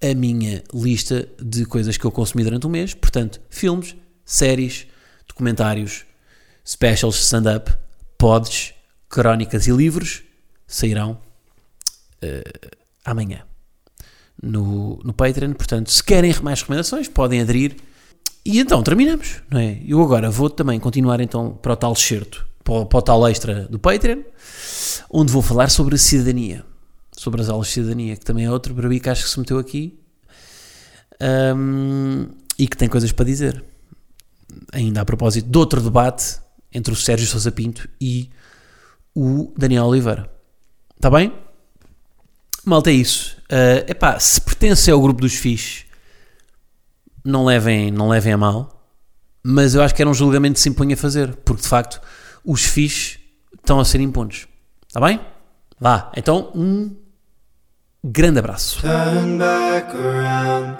a 0.00 0.14
minha 0.14 0.62
lista 0.72 1.28
de 1.42 1.64
coisas 1.64 1.96
que 1.96 2.04
eu 2.04 2.10
consumi 2.10 2.44
durante 2.44 2.66
o 2.66 2.70
mês, 2.70 2.94
portanto, 2.94 3.40
filmes, 3.50 3.96
séries, 4.24 4.86
documentários, 5.26 6.04
specials, 6.64 7.16
stand-up, 7.16 7.72
pods, 8.16 8.74
crónicas 9.08 9.66
e 9.66 9.72
livros 9.72 10.22
sairão 10.66 11.18
eh, 12.20 12.42
amanhã 13.04 13.42
no, 14.42 15.00
no 15.02 15.12
Patreon. 15.12 15.54
Portanto, 15.54 15.90
se 15.90 16.02
querem 16.02 16.34
mais 16.42 16.60
recomendações, 16.60 17.08
podem 17.08 17.40
aderir. 17.40 17.76
E 18.44 18.60
então 18.60 18.82
terminamos, 18.82 19.42
não 19.50 19.60
é? 19.60 19.78
Eu 19.86 20.02
agora 20.02 20.30
vou 20.30 20.48
também 20.48 20.78
continuar 20.78 21.20
então 21.20 21.58
para 21.60 21.72
o 21.72 21.76
tal 21.76 21.92
excerto, 21.92 22.46
para 22.64 22.86
para 22.86 22.98
o 22.98 23.02
tal 23.02 23.28
extra 23.28 23.62
do 23.64 23.78
Patreon, 23.78 24.22
onde 25.10 25.32
vou 25.32 25.42
falar 25.42 25.70
sobre 25.70 25.96
a 25.96 25.98
cidadania, 25.98 26.64
sobre 27.18 27.40
as 27.40 27.48
aulas 27.48 27.66
de 27.66 27.72
cidadania, 27.72 28.16
que 28.16 28.24
também 28.24 28.44
é 28.44 28.50
outro 28.50 28.72
barbico 28.72 29.02
que 29.02 29.10
acho 29.10 29.24
que 29.24 29.30
se 29.30 29.40
meteu 29.40 29.58
aqui 29.58 29.98
hum, 31.56 32.28
e 32.56 32.68
que 32.68 32.76
tem 32.76 32.88
coisas 32.88 33.10
para 33.10 33.24
dizer. 33.24 33.64
Ainda 34.72 35.00
a 35.00 35.04
propósito 35.04 35.50
de 35.50 35.58
outro 35.58 35.80
debate 35.82 36.38
entre 36.72 36.92
o 36.92 36.96
Sérgio 36.96 37.26
Sousa 37.26 37.50
Pinto 37.50 37.88
e 38.00 38.30
o 39.16 39.52
Daniel 39.58 39.86
Oliveira. 39.86 40.30
Está 40.94 41.10
bem? 41.10 41.32
Malta, 42.64 42.90
é 42.90 42.94
isso. 42.94 43.36
Uh, 43.50 43.90
epá, 43.90 44.20
se 44.20 44.40
pertencem 44.40 44.94
ao 44.94 45.00
grupo 45.00 45.20
dos 45.20 45.34
fixes, 45.34 45.86
não 47.24 47.44
levem, 47.44 47.90
não 47.90 48.08
levem 48.08 48.32
a 48.32 48.36
mal. 48.36 48.88
mas 49.42 49.74
eu 49.74 49.82
acho 49.82 49.92
que 49.92 50.02
era 50.02 50.10
um 50.10 50.14
julgamento 50.14 50.54
que 50.54 50.60
se 50.60 50.68
impunha 50.68 50.94
a 50.94 50.96
fazer, 50.96 51.34
porque 51.36 51.62
de 51.62 51.68
facto 51.68 52.00
os 52.44 52.62
fixes 52.62 53.18
estão 53.56 53.80
a 53.80 53.84
ser 53.84 54.00
impuntos. 54.00 54.46
Está 54.86 55.00
bem? 55.00 55.20
Vá, 55.80 56.12
então 56.16 56.52
um 56.54 56.94
grande 58.10 58.38
abraço. 58.38 58.80
Turn 58.80 59.38
back 59.38 59.94
around. 59.94 60.78